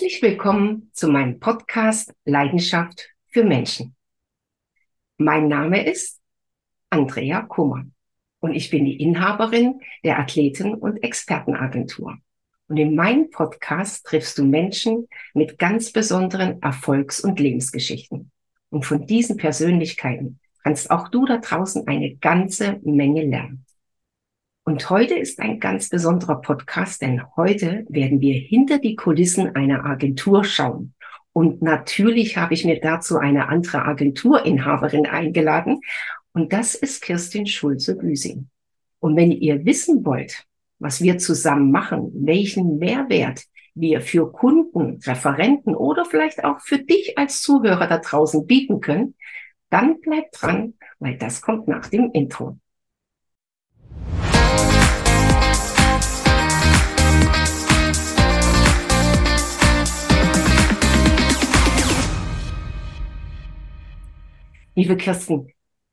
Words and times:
Herzlich 0.00 0.22
willkommen 0.22 0.88
zu 0.94 1.08
meinem 1.08 1.40
Podcast 1.40 2.14
Leidenschaft 2.24 3.10
für 3.26 3.44
Menschen. 3.44 3.94
Mein 5.18 5.46
Name 5.48 5.84
ist 5.84 6.22
Andrea 6.88 7.42
Kummer 7.42 7.84
und 8.38 8.54
ich 8.54 8.70
bin 8.70 8.86
die 8.86 8.98
Inhaberin 8.98 9.82
der 10.02 10.18
Athleten- 10.18 10.72
und 10.72 11.02
Expertenagentur. 11.02 12.16
Und 12.68 12.78
in 12.78 12.94
meinem 12.94 13.28
Podcast 13.28 14.06
triffst 14.06 14.38
du 14.38 14.44
Menschen 14.46 15.06
mit 15.34 15.58
ganz 15.58 15.92
besonderen 15.92 16.62
Erfolgs- 16.62 17.20
und 17.20 17.38
Lebensgeschichten. 17.38 18.30
Und 18.70 18.86
von 18.86 19.06
diesen 19.06 19.36
Persönlichkeiten 19.36 20.40
kannst 20.62 20.90
auch 20.90 21.08
du 21.08 21.26
da 21.26 21.36
draußen 21.36 21.86
eine 21.86 22.16
ganze 22.16 22.80
Menge 22.84 23.26
lernen. 23.26 23.66
Und 24.70 24.88
heute 24.88 25.14
ist 25.14 25.40
ein 25.40 25.58
ganz 25.58 25.88
besonderer 25.88 26.40
Podcast, 26.40 27.02
denn 27.02 27.22
heute 27.34 27.84
werden 27.88 28.20
wir 28.20 28.34
hinter 28.38 28.78
die 28.78 28.94
Kulissen 28.94 29.56
einer 29.56 29.84
Agentur 29.84 30.44
schauen. 30.44 30.94
Und 31.32 31.60
natürlich 31.60 32.36
habe 32.36 32.54
ich 32.54 32.64
mir 32.64 32.78
dazu 32.80 33.18
eine 33.18 33.48
andere 33.48 33.84
Agenturinhaberin 33.84 35.06
eingeladen. 35.06 35.80
Und 36.34 36.52
das 36.52 36.76
ist 36.76 37.02
Kirstin 37.02 37.46
Schulze-Büsing. 37.46 38.48
Und 39.00 39.16
wenn 39.16 39.32
ihr 39.32 39.64
wissen 39.64 40.04
wollt, 40.04 40.44
was 40.78 41.02
wir 41.02 41.18
zusammen 41.18 41.72
machen, 41.72 42.12
welchen 42.14 42.78
Mehrwert 42.78 43.42
wir 43.74 44.00
für 44.00 44.30
Kunden, 44.30 45.00
Referenten 45.04 45.74
oder 45.74 46.04
vielleicht 46.04 46.44
auch 46.44 46.60
für 46.60 46.78
dich 46.78 47.18
als 47.18 47.42
Zuhörer 47.42 47.88
da 47.88 47.98
draußen 47.98 48.46
bieten 48.46 48.80
können, 48.80 49.16
dann 49.68 50.00
bleibt 50.00 50.40
dran, 50.40 50.74
weil 51.00 51.18
das 51.18 51.42
kommt 51.42 51.66
nach 51.66 51.88
dem 51.88 52.12
Intro. 52.12 52.56
Liebe 64.80 64.96
Kirsten, 64.96 65.52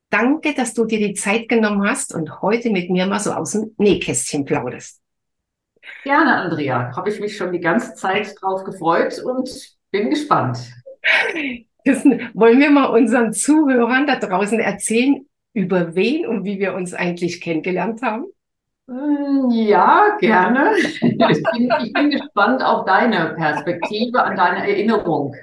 danke, 0.09 0.53
dass 0.53 0.73
du 0.73 0.85
dir 0.85 0.97
die 0.97 1.13
Zeit 1.13 1.49
genommen 1.49 1.85
hast 1.85 2.15
und 2.15 2.41
heute 2.41 2.69
mit 2.69 2.89
mir 2.89 3.05
mal 3.05 3.19
so 3.19 3.33
aus 3.33 3.51
dem 3.51 3.75
Nähkästchen 3.77 4.45
plauderst. 4.45 5.01
Gerne, 6.05 6.35
Andrea. 6.35 6.95
Habe 6.95 7.09
ich 7.09 7.19
mich 7.19 7.35
schon 7.35 7.51
die 7.51 7.59
ganze 7.59 7.95
Zeit 7.95 8.33
drauf 8.39 8.63
gefreut 8.63 9.21
und 9.25 9.49
bin 9.91 10.09
gespannt. 10.09 10.71
Kirsten, 11.83 12.29
wollen 12.33 12.61
wir 12.61 12.71
mal 12.71 12.85
unseren 12.85 13.33
Zuhörern 13.33 14.07
da 14.07 14.15
draußen 14.15 14.61
erzählen, 14.61 15.27
über 15.51 15.93
wen 15.93 16.25
und 16.25 16.45
wie 16.45 16.59
wir 16.59 16.73
uns 16.73 16.93
eigentlich 16.93 17.41
kennengelernt 17.41 18.01
haben? 18.01 18.27
Hm, 18.89 19.51
ja, 19.51 20.17
gerne. 20.19 20.71
Ich 21.29 21.43
bin, 21.51 21.69
ich 21.83 21.93
bin, 21.93 22.09
gespannt 22.11 22.63
auf 22.63 22.85
deine 22.85 23.33
Perspektive, 23.35 24.23
an 24.23 24.37
deine 24.37 24.67
Erinnerung. 24.67 25.35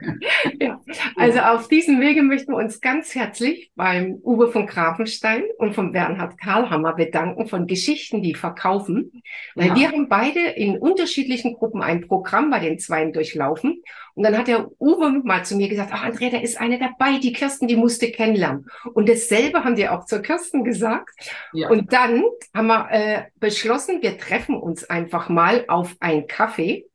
Ja, 0.60 0.80
also 1.16 1.40
auf 1.40 1.68
diesem 1.68 2.00
Wege 2.00 2.22
möchten 2.22 2.52
wir 2.52 2.56
uns 2.56 2.80
ganz 2.80 3.14
herzlich 3.14 3.70
beim 3.74 4.18
Uwe 4.22 4.48
von 4.48 4.66
Grafenstein 4.66 5.42
und 5.58 5.74
von 5.74 5.92
Bernhard 5.92 6.38
Karlhammer 6.38 6.94
bedanken 6.94 7.46
von 7.46 7.66
Geschichten, 7.66 8.22
die 8.22 8.34
verkaufen. 8.34 9.22
Weil 9.54 9.68
ja. 9.68 9.76
wir 9.76 9.88
haben 9.88 10.08
beide 10.08 10.40
in 10.40 10.78
unterschiedlichen 10.78 11.54
Gruppen 11.54 11.82
ein 11.82 12.06
Programm 12.06 12.50
bei 12.50 12.60
den 12.60 12.78
Zweien 12.78 13.12
durchlaufen. 13.12 13.82
Und 14.14 14.22
dann 14.22 14.38
hat 14.38 14.46
der 14.46 14.70
Uwe 14.80 15.22
mal 15.24 15.44
zu 15.44 15.56
mir 15.56 15.68
gesagt, 15.68 15.90
ach 15.92 16.04
Andrea, 16.04 16.30
da 16.30 16.38
ist 16.38 16.60
eine 16.60 16.78
dabei, 16.78 17.18
die 17.18 17.32
Kirsten, 17.32 17.66
die 17.66 17.76
musste 17.76 18.10
kennenlernen. 18.12 18.66
Und 18.92 19.08
dasselbe 19.08 19.64
haben 19.64 19.74
die 19.74 19.88
auch 19.88 20.06
zur 20.06 20.20
Kirsten 20.20 20.62
gesagt. 20.62 21.10
Ja. 21.52 21.68
Und 21.68 21.92
dann 21.92 22.22
haben 22.54 22.68
wir 22.68 22.90
äh, 22.90 23.22
beschlossen, 23.40 24.02
wir 24.02 24.16
treffen 24.16 24.56
uns 24.56 24.88
einfach 24.88 25.28
mal 25.28 25.64
auf 25.66 25.96
ein 25.98 26.28
Kaffee 26.28 26.86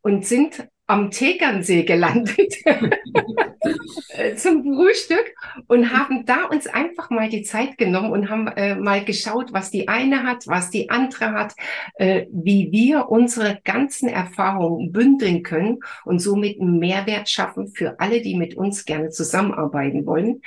und 0.00 0.26
sind 0.26 0.66
am 0.86 1.10
Tegernsee 1.10 1.84
gelandet 1.84 2.54
zum 4.36 4.62
Frühstück 4.64 5.34
und 5.68 5.92
haben 5.92 6.26
da 6.26 6.44
uns 6.44 6.66
einfach 6.66 7.10
mal 7.10 7.28
die 7.28 7.42
Zeit 7.42 7.78
genommen 7.78 8.10
und 8.12 8.28
haben 8.28 8.48
äh, 8.48 8.74
mal 8.74 9.04
geschaut, 9.04 9.52
was 9.52 9.70
die 9.70 9.88
eine 9.88 10.24
hat, 10.24 10.46
was 10.46 10.70
die 10.70 10.90
andere 10.90 11.32
hat, 11.32 11.54
äh, 11.94 12.26
wie 12.30 12.72
wir 12.72 13.08
unsere 13.08 13.60
ganzen 13.64 14.08
Erfahrungen 14.08 14.92
bündeln 14.92 15.42
können 15.42 15.78
und 16.04 16.18
somit 16.18 16.60
einen 16.60 16.78
Mehrwert 16.78 17.28
schaffen 17.30 17.68
für 17.68 17.98
alle, 18.00 18.20
die 18.20 18.36
mit 18.36 18.54
uns 18.56 18.84
gerne 18.84 19.10
zusammenarbeiten 19.10 20.04
wollen. 20.04 20.42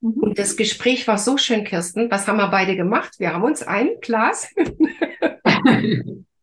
Mhm. 0.00 0.14
Und 0.14 0.38
das 0.38 0.56
Gespräch 0.56 1.06
war 1.06 1.18
so 1.18 1.36
schön, 1.38 1.64
Kirsten. 1.64 2.10
Was 2.10 2.26
haben 2.26 2.38
wir 2.38 2.48
beide 2.48 2.76
gemacht? 2.76 3.14
Wir 3.18 3.32
haben 3.32 3.44
uns 3.44 3.62
ein 3.62 3.90
Glas. 4.00 4.52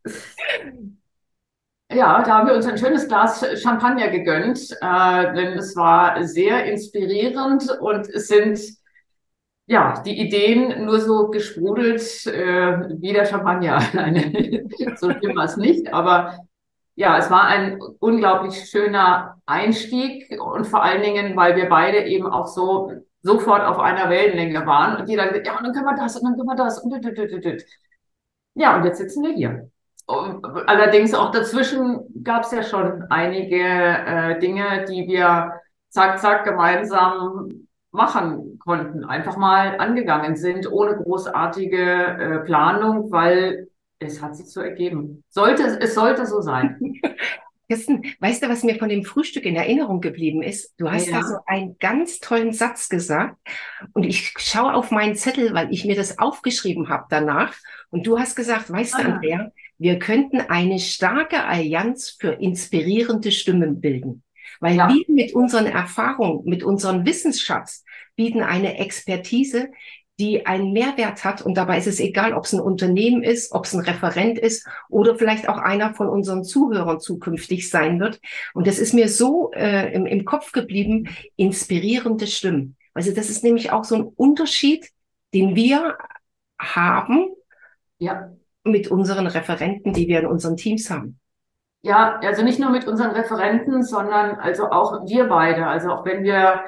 Ja, 1.92 2.22
da 2.22 2.38
haben 2.38 2.48
wir 2.48 2.56
uns 2.56 2.68
ein 2.68 2.78
schönes 2.78 3.08
Glas 3.08 3.44
Champagner 3.62 4.10
gegönnt, 4.10 4.60
äh, 4.80 5.34
denn 5.34 5.58
es 5.58 5.76
war 5.76 6.24
sehr 6.24 6.66
inspirierend 6.66 7.68
und 7.82 8.08
es 8.10 8.28
sind 8.28 8.60
ja 9.66 10.00
die 10.06 10.20
Ideen 10.20 10.86
nur 10.86 11.00
so 11.00 11.30
gesprudelt 11.30 12.02
äh, 12.28 12.90
wie 13.02 13.12
der 13.12 13.26
Champagner. 13.26 13.82
so 14.98 15.12
schlimm 15.12 15.36
war 15.36 15.46
es 15.46 15.58
nicht, 15.58 15.92
aber 15.92 16.38
ja, 16.96 17.18
es 17.18 17.32
war 17.32 17.46
ein 17.46 17.82
unglaublich 18.00 18.70
schöner 18.70 19.42
Einstieg 19.48 20.40
und 20.40 20.66
vor 20.68 20.84
allen 20.84 21.02
Dingen, 21.02 21.36
weil 21.36 21.56
wir 21.56 21.70
beide 21.70 22.04
eben 22.06 22.28
auch 22.28 22.48
so 22.48 22.92
sofort 23.24 23.64
auf 23.64 23.80
einer 23.80 24.10
Wellenlänge 24.12 24.66
waren 24.68 25.02
und 25.02 25.10
jeder 25.10 25.28
gesagt, 25.28 25.48
ja, 25.48 25.58
und 25.58 25.64
dann 25.66 25.74
können 25.74 25.86
wir 25.86 25.96
das 25.96 26.18
und 26.18 26.24
dann 26.26 26.36
können 26.36 26.50
wir 26.50 26.56
das 26.56 26.80
und 26.84 26.94
ja, 28.56 28.78
und 28.78 28.86
jetzt 28.86 28.98
sitzen 29.00 29.24
wir 29.24 29.34
hier. 29.34 29.72
Allerdings 30.10 31.14
auch 31.14 31.32
dazwischen 31.32 32.00
gab 32.24 32.44
es 32.44 32.52
ja 32.52 32.64
schon 32.64 33.04
einige 33.10 33.60
äh, 33.60 34.40
Dinge, 34.40 34.86
die 34.90 35.08
wir 35.08 35.54
zack, 35.90 36.20
zack 36.20 36.46
gemeinsam 36.46 37.68
machen 37.92 38.58
konnten, 38.60 39.06
einfach 39.06 39.38
mal 39.38 39.78
angegangen 39.80 40.36
sind, 40.36 40.72
ohne 40.72 40.96
großartige 40.96 41.78
äh, 41.78 42.40
Planung, 42.40 43.12
weil 43.12 43.68
es 44.00 44.22
hat 44.22 44.36
sich 44.36 44.48
so 44.52 44.62
ergeben. 44.62 45.24
Sollte, 45.30 45.80
es 45.80 45.94
sollte 45.94 46.26
so 46.26 46.42
sein. 46.42 46.80
Kirsten, 47.68 48.02
weißt 48.20 48.42
du, 48.42 48.50
was 48.50 48.64
mir 48.64 48.80
von 48.80 48.90
dem 48.90 49.04
Frühstück 49.04 49.46
in 49.46 49.56
Erinnerung 49.56 50.02
geblieben 50.02 50.42
ist? 50.42 50.74
Du 50.80 50.90
hast 50.90 51.08
ja. 51.08 51.20
da 51.20 51.24
so 51.24 51.36
einen 51.46 51.78
ganz 51.78 52.20
tollen 52.20 52.52
Satz 52.52 52.90
gesagt 52.90 53.38
und 53.94 54.04
ich 54.04 54.34
schaue 54.38 54.74
auf 54.74 54.90
meinen 54.90 55.16
Zettel, 55.16 55.54
weil 55.54 55.72
ich 55.72 55.86
mir 55.86 55.96
das 55.96 56.18
aufgeschrieben 56.18 56.90
habe 56.90 57.06
danach 57.12 57.54
und 57.92 58.08
du 58.08 58.18
hast 58.18 58.36
gesagt, 58.36 58.72
weißt 58.72 58.96
ah. 58.96 59.04
du, 59.04 59.12
Andrea, 59.12 59.52
wir 59.80 59.98
könnten 59.98 60.42
eine 60.42 60.78
starke 60.78 61.46
Allianz 61.46 62.10
für 62.20 62.34
inspirierende 62.34 63.32
Stimmen 63.32 63.80
bilden. 63.80 64.24
Weil 64.60 64.76
ja. 64.76 64.90
wir 64.90 65.06
mit 65.08 65.34
unseren 65.34 65.66
Erfahrungen, 65.66 66.44
mit 66.44 66.64
unserem 66.64 67.06
Wissensschatz 67.06 67.86
bieten 68.16 68.42
eine 68.42 68.78
Expertise, 68.78 69.70
die 70.20 70.46
einen 70.46 70.74
Mehrwert 70.74 71.24
hat. 71.24 71.42
Und 71.42 71.56
dabei 71.56 71.78
ist 71.78 71.88
es 71.88 72.02
egal, 72.02 72.34
ob 72.34 72.44
es 72.44 72.52
ein 72.52 72.60
Unternehmen 72.60 73.24
ist, 73.24 73.54
ob 73.54 73.66
es 73.66 73.74
ein 73.74 73.80
Referent 73.80 74.38
ist 74.38 74.68
oder 74.90 75.16
vielleicht 75.16 75.48
auch 75.48 75.58
einer 75.58 75.94
von 75.94 76.10
unseren 76.10 76.44
Zuhörern 76.44 77.00
zukünftig 77.00 77.70
sein 77.70 78.02
wird. 78.02 78.20
Und 78.54 78.68
das 78.68 78.80
ist 78.80 78.94
mir 78.94 79.08
so 79.08 79.52
äh, 79.54 79.94
im, 79.94 80.06
im 80.06 80.26
Kopf 80.26 80.52
geblieben, 80.52 81.08
inspirierende 81.38 82.28
Stimmen. 82.28 82.76
Also 82.94 83.14
das 83.14 83.30
ist 83.30 83.46
nämlich 83.46 83.72
auch 83.72 83.86
so 83.86 83.96
ein 83.96 84.04
Unterschied, 84.04 84.90
den 85.34 85.56
wir 85.56 85.98
haben 86.60 87.28
ja. 88.00 88.32
Mit 88.64 88.90
unseren 88.90 89.28
Referenten, 89.28 89.94
die 89.94 90.08
wir 90.08 90.20
in 90.20 90.26
unseren 90.26 90.58
Teams 90.58 90.90
haben. 90.90 91.20
Ja, 91.82 92.20
also 92.22 92.44
nicht 92.44 92.60
nur 92.60 92.72
mit 92.72 92.88
unseren 92.88 93.12
Referenten, 93.12 93.84
sondern 93.84 94.36
also 94.36 94.70
auch 94.70 95.06
wir 95.08 95.26
beide. 95.26 95.66
Also 95.66 95.92
auch 95.92 96.06
wenn 96.06 96.24
wir 96.24 96.64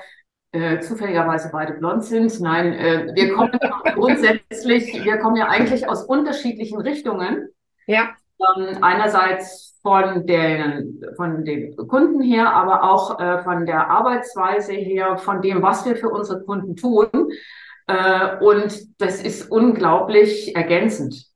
äh, 0.53 0.80
zufälligerweise 0.80 1.50
beide 1.51 1.74
blond 1.74 2.03
sind. 2.03 2.40
Nein, 2.40 2.74
äh, 2.74 3.12
wir 3.13 3.34
kommen 3.34 3.51
grundsätzlich, 3.94 5.03
wir 5.03 5.18
kommen 5.18 5.35
ja 5.35 5.47
eigentlich 5.47 5.88
aus 5.88 6.03
unterschiedlichen 6.03 6.80
Richtungen. 6.80 7.50
Ja. 7.88 8.12
Ähm, 8.57 8.78
einerseits 8.81 9.80
von 9.81 10.25
den, 10.25 11.01
von 11.16 11.44
den 11.44 11.75
Kunden 11.75 12.21
her, 12.21 12.54
aber 12.54 12.83
auch 12.89 13.19
äh, 13.19 13.44
von 13.44 13.66
der 13.66 13.89
Arbeitsweise 13.89 14.74
her, 14.74 15.18
von 15.18 15.42
dem, 15.42 15.62
was 15.62 15.86
wir 15.86 15.95
für 15.95 16.10
unsere 16.10 16.44
Kunden 16.44 16.75
tun. 16.75 17.07
Äh, 17.88 18.38
und 18.39 19.01
das 19.01 19.21
ist 19.21 19.50
unglaublich 19.50 20.56
ergänzend. 20.56 21.31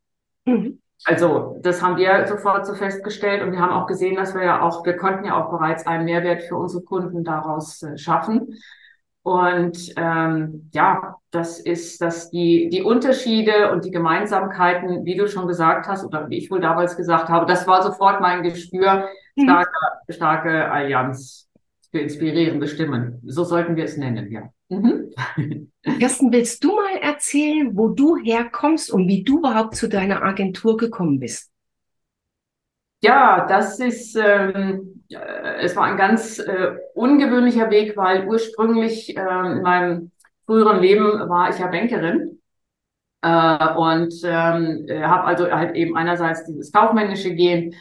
Mhm. 0.45 0.79
Also, 1.03 1.57
das 1.61 1.81
haben 1.83 1.97
wir 1.97 2.25
sofort 2.25 2.65
so 2.65 2.73
festgestellt 2.73 3.43
und 3.43 3.51
wir 3.51 3.59
haben 3.59 3.73
auch 3.73 3.85
gesehen, 3.85 4.15
dass 4.15 4.33
wir 4.33 4.43
ja 4.43 4.61
auch, 4.61 4.85
wir 4.85 4.97
konnten 4.97 5.25
ja 5.25 5.35
auch 5.35 5.51
bereits 5.51 5.85
einen 5.85 6.05
Mehrwert 6.05 6.43
für 6.43 6.55
unsere 6.55 6.83
Kunden 6.83 7.23
daraus 7.23 7.83
äh, 7.83 7.97
schaffen. 7.97 8.55
Und 9.21 9.93
ähm, 9.97 10.69
ja, 10.73 11.15
das 11.31 11.59
ist, 11.59 11.99
dass 11.99 12.29
die, 12.29 12.69
die 12.69 12.83
Unterschiede 12.83 13.71
und 13.71 13.83
die 13.83 13.91
Gemeinsamkeiten, 13.91 15.03
wie 15.03 15.17
du 15.17 15.27
schon 15.27 15.47
gesagt 15.47 15.87
hast, 15.87 16.05
oder 16.05 16.29
wie 16.29 16.37
ich 16.37 16.51
wohl 16.51 16.61
damals 16.61 16.95
gesagt 16.95 17.29
habe, 17.29 17.47
das 17.47 17.67
war 17.67 17.81
sofort 17.81 18.21
mein 18.21 18.43
Gespür, 18.43 19.09
mhm. 19.35 19.43
starke, 19.43 19.71
starke 20.09 20.71
Allianz 20.71 21.49
für 21.91 21.99
inspirierende 21.99 22.67
Stimmen. 22.67 23.21
So 23.25 23.43
sollten 23.43 23.75
wir 23.75 23.85
es 23.85 23.97
nennen, 23.97 24.31
ja. 24.31 24.49
Mhm. 24.69 25.11
Kirsten, 25.99 26.31
willst 26.31 26.63
du 26.63 26.75
mal 26.75 26.97
erzählen, 27.01 27.75
wo 27.75 27.89
du 27.89 28.17
herkommst 28.17 28.91
und 28.91 29.07
wie 29.07 29.23
du 29.23 29.39
überhaupt 29.39 29.75
zu 29.75 29.87
deiner 29.87 30.23
Agentur 30.23 30.77
gekommen 30.77 31.19
bist? 31.19 31.51
Ja, 33.01 33.45
das 33.47 33.79
ist 33.79 34.15
ähm, 34.15 34.95
äh, 35.09 35.61
es 35.61 35.75
war 35.75 35.83
ein 35.83 35.97
ganz 35.97 36.39
äh, 36.39 36.75
ungewöhnlicher 36.93 37.69
Weg, 37.69 37.95
weil 37.97 38.27
ursprünglich 38.27 39.15
äh, 39.15 39.21
in 39.21 39.61
meinem 39.61 40.11
früheren 40.45 40.79
Leben 40.79 41.29
war 41.29 41.49
ich 41.49 41.59
ja 41.59 41.67
Bankerin 41.67 42.41
äh, 43.21 43.73
und 43.75 44.13
ähm, 44.23 44.87
habe 44.89 45.23
also 45.25 45.51
halt 45.51 45.75
eben 45.75 45.95
einerseits 45.95 46.45
dieses 46.45 46.71
kaufmännische 46.71 47.33
Gehen 47.33 47.75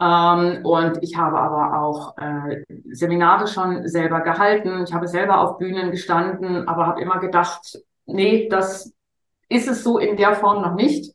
ähm, 0.00 0.64
und 0.64 0.98
ich 1.02 1.16
habe 1.16 1.38
aber 1.38 1.82
auch 1.82 2.16
äh, 2.16 2.62
Seminare 2.90 3.46
schon 3.46 3.86
selber 3.86 4.20
gehalten. 4.20 4.84
Ich 4.84 4.94
habe 4.94 5.06
selber 5.06 5.40
auf 5.40 5.58
Bühnen 5.58 5.90
gestanden, 5.90 6.66
aber 6.68 6.86
habe 6.86 7.02
immer 7.02 7.18
gedacht, 7.18 7.78
nee, 8.06 8.48
das 8.48 8.94
ist 9.48 9.68
es 9.68 9.84
so 9.84 9.98
in 9.98 10.16
der 10.16 10.34
Form 10.34 10.62
noch 10.62 10.74
nicht. 10.74 11.14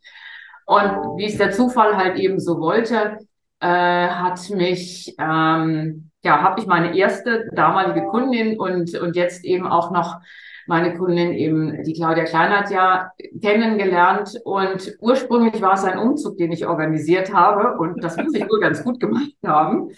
Und 0.66 1.18
wie 1.18 1.26
es 1.26 1.38
der 1.38 1.52
Zufall 1.52 1.98
halt 1.98 2.18
eben 2.18 2.40
so 2.40 2.60
wollte, 2.60 3.18
äh, 3.60 3.68
hat 3.68 4.50
mich, 4.52 5.16
ähm, 5.20 6.12
ja, 6.24 6.42
habe 6.42 6.60
ich 6.60 6.68
meine 6.68 6.96
erste 6.96 7.50
damalige 7.54 8.08
Kundin 8.08 8.60
und, 8.60 8.96
und 8.96 9.16
jetzt 9.16 9.44
eben 9.46 9.68
auch 9.68 9.92
noch 9.92 10.20
meine 10.68 10.98
Kundin 10.98 11.34
eben, 11.34 11.84
die 11.84 11.94
Claudia 11.94 12.24
Kleinert 12.24 12.72
ja 12.72 13.12
kennengelernt. 13.42 14.40
Und 14.44 14.96
ursprünglich 15.00 15.62
war 15.62 15.74
es 15.74 15.84
ein 15.84 16.00
Umzug, 16.00 16.38
den 16.38 16.52
ich 16.52 16.66
organisiert 16.68 17.34
habe. 17.34 17.78
Und 17.78 18.04
das 18.04 18.18
muss 18.18 18.34
ich 18.34 18.50
wohl 18.50 18.60
ganz 18.60 18.84
gut 18.84 19.00
gemacht 19.00 19.32
haben. 19.46 19.90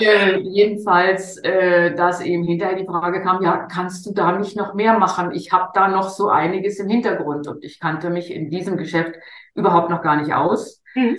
Äh, 0.00 0.38
jedenfalls, 0.38 1.36
äh, 1.38 1.94
dass 1.94 2.22
eben 2.22 2.44
hinterher 2.44 2.76
die 2.76 2.86
Frage 2.86 3.22
kam, 3.22 3.42
ja, 3.42 3.66
kannst 3.70 4.06
du 4.06 4.12
da 4.12 4.36
nicht 4.38 4.56
noch 4.56 4.74
mehr 4.74 4.98
machen? 4.98 5.32
Ich 5.32 5.52
habe 5.52 5.70
da 5.74 5.88
noch 5.88 6.08
so 6.08 6.28
einiges 6.28 6.78
im 6.78 6.88
Hintergrund 6.88 7.46
und 7.46 7.62
ich 7.62 7.78
kannte 7.78 8.10
mich 8.10 8.32
in 8.32 8.50
diesem 8.50 8.76
Geschäft 8.76 9.14
überhaupt 9.54 9.90
noch 9.90 10.02
gar 10.02 10.16
nicht 10.16 10.32
aus. 10.32 10.82
Mhm. 10.94 11.18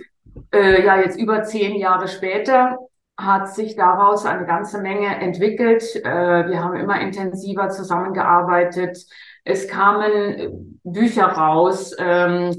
Äh, 0.51 0.84
ja, 0.84 1.00
jetzt 1.00 1.19
über 1.19 1.44
zehn 1.44 1.75
Jahre 1.75 2.07
später 2.07 2.78
hat 3.18 3.54
sich 3.54 3.75
daraus 3.75 4.25
eine 4.25 4.45
ganze 4.45 4.80
Menge 4.81 5.19
entwickelt. 5.19 5.83
Äh, 5.95 6.50
wir 6.50 6.63
haben 6.63 6.75
immer 6.75 7.00
intensiver 7.00 7.69
zusammengearbeitet. 7.69 8.98
Es 9.44 9.68
kamen 9.68 10.80
Bücher 10.83 11.25
raus. 11.25 11.95
Ähm, 12.00 12.56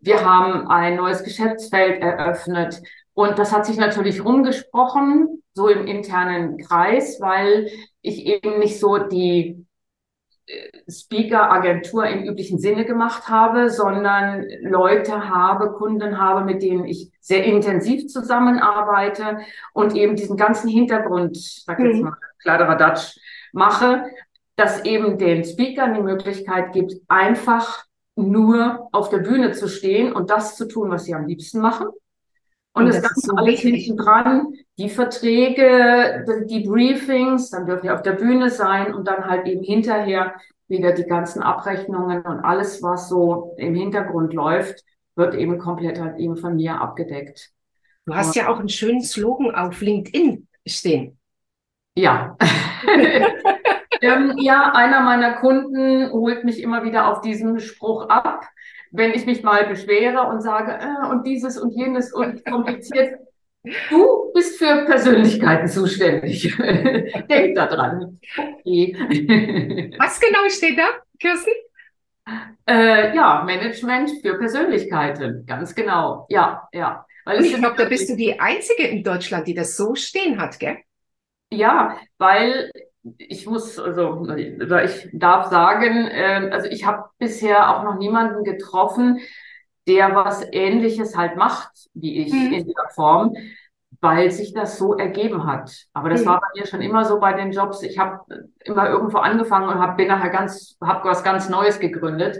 wir 0.00 0.24
haben 0.24 0.68
ein 0.68 0.96
neues 0.96 1.24
Geschäftsfeld 1.24 2.00
eröffnet. 2.00 2.80
Und 3.14 3.38
das 3.38 3.52
hat 3.52 3.66
sich 3.66 3.78
natürlich 3.78 4.24
rumgesprochen, 4.24 5.42
so 5.54 5.68
im 5.68 5.86
internen 5.86 6.58
Kreis, 6.58 7.18
weil 7.20 7.68
ich 8.02 8.26
eben 8.26 8.58
nicht 8.58 8.78
so 8.78 8.98
die 8.98 9.66
Speaker-Agentur 10.88 12.06
im 12.06 12.24
üblichen 12.24 12.58
Sinne 12.58 12.84
gemacht 12.84 13.28
habe, 13.28 13.68
sondern 13.70 14.44
Leute 14.62 15.28
habe, 15.28 15.72
Kunden 15.72 16.18
habe, 16.18 16.44
mit 16.44 16.62
denen 16.62 16.84
ich 16.84 17.10
sehr 17.20 17.44
intensiv 17.44 18.06
zusammenarbeite 18.06 19.38
und 19.72 19.96
eben 19.96 20.14
diesen 20.14 20.36
ganzen 20.36 20.68
Hintergrund, 20.68 21.36
sag 21.36 21.80
jetzt 21.80 21.96
mhm. 21.96 22.04
mal, 22.04 22.16
Kladderadatsch 22.42 23.18
mache, 23.52 24.04
dass 24.54 24.84
eben 24.84 25.18
den 25.18 25.44
Speakern 25.44 25.94
die 25.94 26.02
Möglichkeit 26.02 26.72
gibt, 26.72 26.94
einfach 27.08 27.84
nur 28.14 28.88
auf 28.92 29.10
der 29.10 29.18
Bühne 29.18 29.52
zu 29.52 29.68
stehen 29.68 30.12
und 30.12 30.30
das 30.30 30.56
zu 30.56 30.66
tun, 30.66 30.90
was 30.90 31.04
sie 31.04 31.14
am 31.14 31.26
liebsten 31.26 31.60
machen. 31.60 31.88
Und, 32.76 32.84
und 32.84 32.88
das, 32.88 33.00
das 33.00 33.10
Ganze 33.10 33.26
so 33.28 33.36
alles 33.36 33.60
hinten 33.60 33.96
dran, 33.96 34.52
die 34.76 34.90
Verträge, 34.90 36.26
die 36.46 36.60
Briefings, 36.60 37.48
dann 37.48 37.64
dürfen 37.64 37.84
wir 37.84 37.94
auf 37.94 38.02
der 38.02 38.12
Bühne 38.12 38.50
sein 38.50 38.92
und 38.92 39.08
dann 39.08 39.24
halt 39.24 39.46
eben 39.46 39.62
hinterher 39.62 40.34
wieder 40.68 40.92
die 40.92 41.04
ganzen 41.04 41.42
Abrechnungen 41.42 42.20
und 42.20 42.40
alles, 42.40 42.82
was 42.82 43.08
so 43.08 43.54
im 43.56 43.74
Hintergrund 43.74 44.34
läuft, 44.34 44.84
wird 45.14 45.34
eben 45.36 45.58
komplett 45.58 45.98
halt 45.98 46.18
eben 46.18 46.36
von 46.36 46.56
mir 46.56 46.78
abgedeckt. 46.78 47.50
Du 48.04 48.14
hast 48.14 48.28
und, 48.28 48.36
ja 48.36 48.48
auch 48.48 48.58
einen 48.58 48.68
schönen 48.68 49.00
Slogan 49.00 49.54
auf 49.54 49.80
LinkedIn 49.80 50.46
stehen. 50.66 51.18
Ja. 51.94 52.36
ähm, 54.02 54.34
ja, 54.36 54.72
einer 54.74 55.00
meiner 55.00 55.36
Kunden 55.36 56.12
holt 56.12 56.44
mich 56.44 56.60
immer 56.60 56.84
wieder 56.84 57.08
auf 57.10 57.22
diesen 57.22 57.58
Spruch 57.58 58.10
ab 58.10 58.46
wenn 58.90 59.12
ich 59.12 59.26
mich 59.26 59.42
mal 59.42 59.66
beschwere 59.66 60.22
und 60.28 60.40
sage, 60.40 60.72
äh, 60.72 61.10
und 61.10 61.26
dieses 61.26 61.58
und 61.58 61.70
jenes 61.70 62.12
und 62.12 62.44
kompliziert. 62.44 63.18
Du 63.90 64.32
bist 64.32 64.58
für 64.58 64.84
Persönlichkeiten 64.84 65.66
zuständig. 65.66 66.56
Denk 67.28 67.56
da 67.56 67.66
dran. 67.66 68.20
Okay. 68.36 69.92
Was 69.98 70.20
genau 70.20 70.48
steht 70.48 70.78
da, 70.78 70.88
Kirsten? 71.18 71.50
Äh, 72.68 73.14
ja, 73.14 73.42
Management 73.44 74.10
für 74.22 74.38
Persönlichkeiten, 74.38 75.44
ganz 75.46 75.74
genau. 75.74 76.26
Ja, 76.28 76.68
ja. 76.72 77.06
Weil 77.24 77.44
ich 77.44 77.54
glaube, 77.54 77.76
da 77.76 77.84
bist 77.86 78.08
du 78.08 78.16
die 78.16 78.38
Einzige 78.38 78.84
in 78.84 79.02
Deutschland, 79.02 79.48
die 79.48 79.54
das 79.54 79.76
so 79.76 79.96
stehen 79.96 80.40
hat, 80.40 80.60
gell? 80.60 80.78
Ja, 81.50 81.98
weil 82.18 82.70
ich 83.18 83.46
muss, 83.46 83.78
also 83.78 84.26
ich 84.36 85.08
darf 85.12 85.50
sagen, 85.50 86.08
äh, 86.08 86.50
also 86.52 86.68
ich 86.68 86.86
habe 86.86 87.04
bisher 87.18 87.76
auch 87.76 87.84
noch 87.84 87.98
niemanden 87.98 88.44
getroffen, 88.44 89.20
der 89.86 90.14
was 90.14 90.44
Ähnliches 90.52 91.16
halt 91.16 91.36
macht 91.36 91.70
wie 91.96 92.18
ich 92.18 92.32
mhm. 92.32 92.52
in 92.52 92.66
der 92.66 92.88
Form, 92.94 93.34
weil 94.00 94.30
sich 94.30 94.52
das 94.52 94.78
so 94.78 94.94
ergeben 94.94 95.46
hat. 95.46 95.86
Aber 95.92 96.10
das 96.10 96.22
mhm. 96.22 96.26
war 96.26 96.40
bei 96.40 96.60
mir 96.60 96.66
schon 96.66 96.82
immer 96.82 97.04
so 97.04 97.18
bei 97.18 97.32
den 97.32 97.52
Jobs. 97.52 97.82
Ich 97.82 97.98
habe 97.98 98.20
immer 98.64 98.88
irgendwo 98.88 99.18
angefangen 99.18 99.68
und 99.68 99.78
hab, 99.78 99.96
bin 99.96 100.08
nachher 100.08 100.30
ganz, 100.30 100.76
habe 100.82 101.08
was 101.08 101.24
ganz 101.24 101.48
Neues 101.48 101.80
gegründet. 101.80 102.38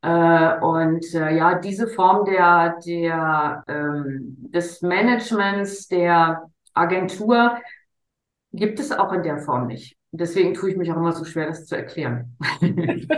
Äh, 0.00 0.58
und 0.60 1.04
äh, 1.14 1.36
ja, 1.36 1.58
diese 1.58 1.88
Form 1.88 2.24
der, 2.24 2.78
der 2.86 3.64
ähm, 3.68 4.36
des 4.50 4.80
Managements, 4.80 5.88
der 5.88 6.48
Agentur, 6.72 7.58
gibt 8.52 8.80
es 8.80 8.92
auch 8.92 9.12
in 9.12 9.22
der 9.22 9.38
Form 9.38 9.66
nicht. 9.66 9.96
Deswegen 10.10 10.54
tue 10.54 10.70
ich 10.70 10.76
mich 10.76 10.90
auch 10.90 10.96
immer 10.96 11.12
so 11.12 11.24
schwer, 11.24 11.46
das 11.46 11.66
zu 11.66 11.76
erklären. 11.76 12.36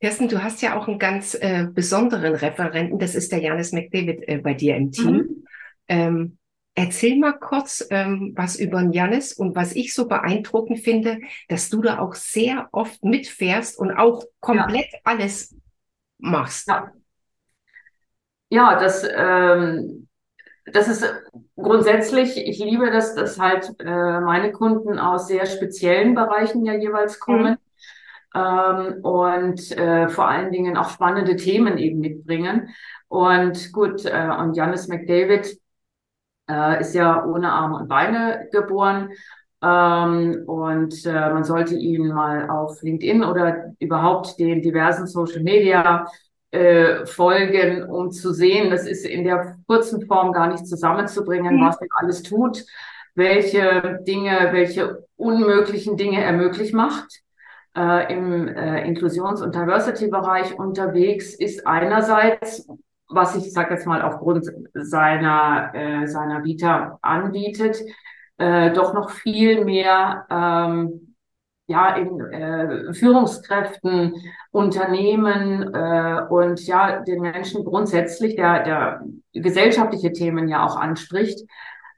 Kirsten, 0.00 0.28
du 0.28 0.42
hast 0.42 0.62
ja 0.62 0.76
auch 0.76 0.88
einen 0.88 0.98
ganz 0.98 1.34
äh, 1.34 1.66
besonderen 1.72 2.34
Referenten, 2.34 2.98
das 2.98 3.14
ist 3.14 3.32
der 3.32 3.40
Janis 3.40 3.72
McDavid 3.72 4.28
äh, 4.28 4.38
bei 4.38 4.54
dir 4.54 4.76
im 4.76 4.90
Team. 4.90 5.16
Mhm. 5.16 5.46
Ähm, 5.88 6.38
erzähl 6.74 7.18
mal 7.18 7.38
kurz 7.38 7.86
ähm, 7.90 8.32
was 8.36 8.56
über 8.56 8.80
den 8.80 8.92
Janis 8.92 9.32
und 9.32 9.54
was 9.54 9.74
ich 9.74 9.94
so 9.94 10.08
beeindruckend 10.08 10.80
finde, 10.80 11.20
dass 11.48 11.70
du 11.70 11.80
da 11.80 12.00
auch 12.00 12.14
sehr 12.14 12.68
oft 12.72 13.02
mitfährst 13.04 13.78
und 13.78 13.92
auch 13.92 14.24
komplett 14.40 14.92
ja. 14.92 14.98
alles 15.04 15.56
machst. 16.18 16.68
Ja, 16.68 16.92
ja 18.50 18.80
das 18.80 19.06
ähm, 19.14 20.08
das 20.66 20.88
ist 20.88 21.04
grundsätzlich, 21.56 22.36
ich 22.36 22.58
liebe 22.58 22.90
das, 22.90 23.14
dass 23.14 23.38
halt 23.38 23.74
äh, 23.80 24.20
meine 24.20 24.52
Kunden 24.52 24.98
aus 24.98 25.28
sehr 25.28 25.46
speziellen 25.46 26.14
Bereichen 26.14 26.64
ja 26.64 26.74
jeweils 26.74 27.20
kommen. 27.20 27.52
Mhm. 27.52 27.58
Ähm, 28.36 29.04
und 29.04 29.70
äh, 29.72 30.08
vor 30.08 30.28
allen 30.28 30.50
Dingen 30.50 30.76
auch 30.76 30.88
spannende 30.88 31.36
Themen 31.36 31.78
eben 31.78 32.00
mitbringen. 32.00 32.74
Und 33.08 33.72
gut, 33.72 34.04
äh, 34.04 34.28
und 34.38 34.56
Janis 34.56 34.88
McDavid 34.88 35.56
äh, 36.50 36.80
ist 36.80 36.94
ja 36.94 37.24
ohne 37.24 37.52
Arme 37.52 37.76
und 37.76 37.88
Beine 37.88 38.48
geboren. 38.50 39.10
Ähm, 39.62 40.42
und 40.46 41.06
äh, 41.06 41.30
man 41.30 41.44
sollte 41.44 41.74
ihn 41.74 42.08
mal 42.08 42.50
auf 42.50 42.82
LinkedIn 42.82 43.22
oder 43.22 43.72
überhaupt 43.78 44.38
den 44.38 44.62
diversen 44.62 45.06
Social 45.06 45.42
Media 45.42 46.06
äh, 46.54 47.04
folgen, 47.06 47.82
um 47.82 48.12
zu 48.12 48.32
sehen, 48.32 48.70
das 48.70 48.86
ist 48.86 49.04
in 49.04 49.24
der 49.24 49.56
kurzen 49.66 50.06
Form 50.06 50.32
gar 50.32 50.46
nicht 50.46 50.66
zusammenzubringen, 50.66 51.56
mhm. 51.56 51.66
was 51.66 51.80
er 51.80 51.88
alles 51.96 52.22
tut, 52.22 52.64
welche 53.16 54.00
Dinge, 54.06 54.50
welche 54.52 55.04
unmöglichen 55.16 55.96
Dinge 55.96 56.22
er 56.22 56.32
möglich 56.32 56.72
macht. 56.72 57.22
Äh, 57.76 58.14
Im 58.14 58.46
äh, 58.46 58.86
Inklusions- 58.86 59.42
und 59.42 59.54
Diversity-Bereich 59.54 60.56
unterwegs 60.56 61.34
ist 61.34 61.66
einerseits, 61.66 62.68
was 63.08 63.34
ich 63.34 63.52
sage 63.52 63.74
jetzt 63.74 63.86
mal 63.86 64.02
aufgrund 64.02 64.48
seiner 64.74 65.72
äh, 65.74 66.06
seiner 66.06 66.44
Vita 66.44 66.98
anbietet, 67.02 67.82
äh, 68.38 68.72
doch 68.72 68.94
noch 68.94 69.10
viel 69.10 69.64
mehr 69.64 70.24
ähm, 70.30 71.13
ja, 71.66 71.96
in 71.96 72.20
äh, 72.20 72.92
Führungskräften, 72.92 74.14
Unternehmen 74.50 75.74
äh, 75.74 76.22
und 76.28 76.66
ja, 76.66 77.00
den 77.00 77.20
Menschen 77.20 77.64
grundsätzlich, 77.64 78.36
der, 78.36 78.64
der 78.64 79.04
gesellschaftliche 79.32 80.12
Themen 80.12 80.48
ja 80.48 80.64
auch 80.64 80.76
anspricht 80.76 81.40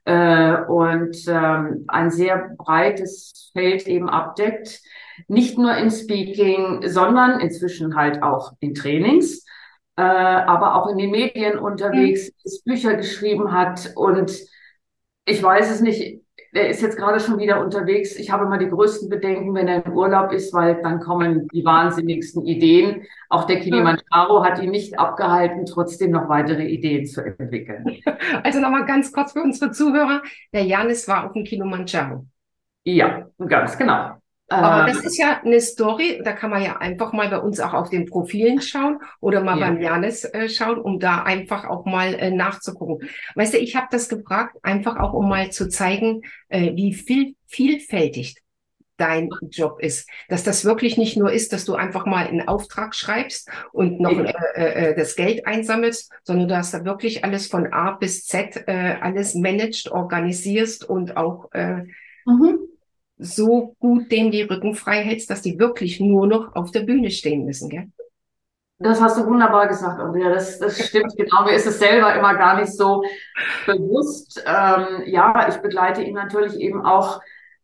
äh, 0.05 0.63
und 0.63 1.17
ähm, 1.27 1.85
ein 1.89 2.11
sehr 2.11 2.55
breites 2.57 3.51
Feld 3.53 3.89
eben 3.89 4.09
abdeckt, 4.09 4.81
nicht 5.27 5.59
nur 5.59 5.75
in 5.77 5.91
Speaking, 5.91 6.83
sondern 6.87 7.41
inzwischen 7.41 7.97
halt 7.97 8.23
auch 8.23 8.53
in 8.61 8.75
Trainings, 8.75 9.45
äh, 9.97 10.03
aber 10.03 10.77
auch 10.77 10.89
in 10.91 10.99
den 10.99 11.11
Medien 11.11 11.59
unterwegs, 11.59 12.31
mhm. 12.45 12.71
Bücher 12.73 12.95
geschrieben 12.95 13.53
hat 13.53 13.93
und 13.97 14.33
ich 15.25 15.43
weiß 15.43 15.71
es 15.73 15.81
nicht, 15.81 16.21
der 16.57 16.71
ist 16.71 16.81
jetzt 16.81 16.97
gerade 16.97 17.21
schon 17.21 17.39
wieder 17.39 17.61
unterwegs. 17.61 18.17
Ich 18.17 18.31
habe 18.31 18.47
immer 18.47 18.57
die 18.57 18.71
größten 18.71 19.11
Bedenken, 19.11 19.55
wenn 19.55 19.69
er 19.69 19.85
im 19.85 19.93
Urlaub 19.93 20.33
ist, 20.33 20.55
weil 20.55 20.81
dann 20.83 21.01
kommen 21.01 21.49
die 21.49 21.67
wahnsinnigsten 21.67 22.47
Ideen. 22.47 23.05
Auch 23.29 23.45
der 23.45 23.61
Kilimanjaro 23.61 24.43
hat 24.43 24.63
ihn 24.63 24.71
nicht 24.71 24.99
abgehalten, 24.99 25.67
trotzdem 25.67 26.13
noch 26.13 26.31
weitere 26.31 26.65
Ideen 26.67 27.07
zu 27.07 27.23
entwickeln. 27.23 27.85
Also 28.43 28.61
nochmal 28.61 28.87
ganz 28.87 29.13
kurz 29.13 29.33
für 29.33 29.43
unsere 29.43 29.71
Zuhörer. 29.71 30.23
Der 30.53 30.65
Janis 30.65 31.07
war 31.07 31.27
auf 31.27 31.33
dem 31.33 31.45
Kilimanjaro. 31.45 32.27
Ja, 32.85 33.27
ganz 33.47 33.77
genau. 33.77 34.16
Aber 34.49 34.87
das 34.87 35.05
ist 35.05 35.19
ja 35.19 35.41
eine 35.43 35.61
Story, 35.61 36.21
da 36.25 36.33
kann 36.33 36.51
man 36.51 36.63
ja 36.63 36.77
einfach 36.77 37.13
mal 37.13 37.29
bei 37.29 37.39
uns 37.39 37.59
auch 37.59 37.75
auf 37.75 37.91
den 37.91 38.07
Profilen 38.07 38.61
schauen 38.61 39.01
oder 39.21 39.43
mal 39.43 39.59
ja. 39.59 39.67
beim 39.67 39.81
Janis 39.81 40.25
äh, 40.25 40.49
schauen, 40.49 40.79
um 40.79 41.01
da 41.01 41.23
einfach 41.23 41.65
auch 41.65 41.85
mal 41.85 42.15
äh, 42.15 42.31
nachzugucken. 42.31 43.09
Weißt 43.35 43.55
du, 43.55 43.59
ich 43.59 43.75
habe 43.75 43.89
das 43.91 44.09
gefragt, 44.09 44.57
einfach 44.63 44.97
auch 44.99 45.15
um 45.15 45.29
mal 45.29 45.51
zu 45.51 45.69
zeigen, 45.69 46.23
äh, 46.49 46.77
wie 46.77 46.95
viel 46.95 47.35
vielfältig 47.47 48.37
dein 48.99 49.31
Job 49.51 49.81
ist. 49.81 50.09
Dass 50.29 50.45
das 50.45 50.65
wirklich 50.65 50.97
nicht 50.97 51.17
nur 51.17 51.33
ist, 51.33 51.53
dass 51.53 51.65
du 51.65 51.75
einfach 51.75 52.07
mal 52.07 52.27
einen 52.27 52.47
Auftrag 52.47 52.95
schreibst 52.95 53.51
und 53.73 54.01
noch 54.01 54.17
äh, 54.17 54.91
äh, 54.91 54.97
das 54.97 55.17
Geld 55.17 55.45
einsammelst, 55.47 56.11
sondern 56.23 56.49
du 56.49 56.57
hast 56.57 56.73
da 56.73 56.85
wirklich 56.85 57.25
alles 57.25 57.49
von 57.49 57.73
A 57.73 57.91
bis 57.91 58.25
Z 58.27 58.65
äh, 58.69 58.97
alles 59.01 59.35
managed, 59.35 59.91
organisierst 59.91 60.89
und 60.89 61.17
auch 61.17 61.53
äh, 61.53 61.83
mhm 62.25 62.61
so 63.19 63.75
gut 63.79 64.11
denen 64.13 64.31
die 64.31 64.43
Rücken 64.43 64.75
frei 64.75 65.03
hältst, 65.03 65.31
dass 65.31 65.43
die 65.43 65.59
wirklich 65.59 66.01
nur 66.01 66.27
noch 66.27 66.55
auf 66.55 66.71
der 66.71 66.81
Bühne 66.81 67.11
stehen 67.11 67.45
müssen, 67.45 67.69
gell? 67.69 67.89
Das 68.79 69.01
hast 69.01 69.17
du 69.19 69.27
wunderbar 69.27 69.69
gesagt, 69.69 69.99
Andrea. 70.01 70.29
Das, 70.29 70.59
das 70.59 70.79
stimmt 70.87 71.17
genau. 71.17 71.45
Mir 71.45 71.55
ist 71.55 71.67
es 71.67 71.79
selber 71.79 72.15
immer 72.15 72.35
gar 72.35 72.61
nicht 72.61 72.73
so 72.73 73.03
bewusst. 73.65 74.43
Ähm, 74.47 75.05
ja, 75.07 75.49
ich 75.49 75.57
begleite 75.57 76.03
ihn 76.03 76.15
natürlich 76.15 76.57
eben 76.61 76.85
auch 76.85 77.21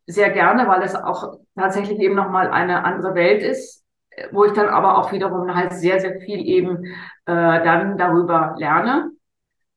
sehr 0.06 0.30
gerne, 0.30 0.66
weil 0.68 0.82
es 0.82 0.94
auch 0.94 1.38
tatsächlich 1.54 1.98
eben 1.98 2.14
nochmal 2.14 2.50
eine 2.50 2.84
andere 2.84 3.14
Welt 3.14 3.42
ist, 3.42 3.84
wo 4.30 4.44
ich 4.44 4.52
dann 4.52 4.68
aber 4.68 4.96
auch 4.98 5.12
wiederum 5.12 5.54
halt 5.54 5.74
sehr, 5.74 6.00
sehr 6.00 6.18
viel 6.20 6.46
eben 6.46 6.84
äh, 6.86 6.94
dann 7.26 7.98
darüber 7.98 8.54
lerne. 8.56 9.10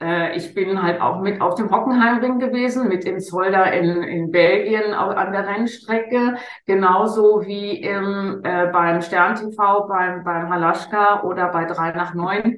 Äh, 0.02 0.36
ich 0.36 0.54
bin 0.54 0.82
halt 0.82 1.00
auch 1.00 1.22
mit 1.22 1.40
auf 1.42 1.56
dem 1.56 1.72
Hockenheimring 1.72 2.40
gewesen, 2.40 2.88
mit 2.88 3.06
im 3.06 3.20
Zolder 3.20 3.72
in, 3.72 4.04
in 4.04 4.32
Belgien 4.32 4.94
auch 4.94 5.16
an 5.16 5.32
der 5.32 5.48
Rennstrecke, 5.48 6.36
genauso 6.66 7.46
wie 7.46 7.82
im, 7.82 8.42
äh, 8.44 8.68
beim 8.68 9.02
Stern 9.02 9.36
TV, 9.36 9.88
beim, 9.88 10.24
beim 10.24 10.50
Halaschka 10.50 11.24
oder 11.24 11.50
bei 11.50 11.66
3 11.66 11.92
nach 11.92 12.14
9. 12.14 12.58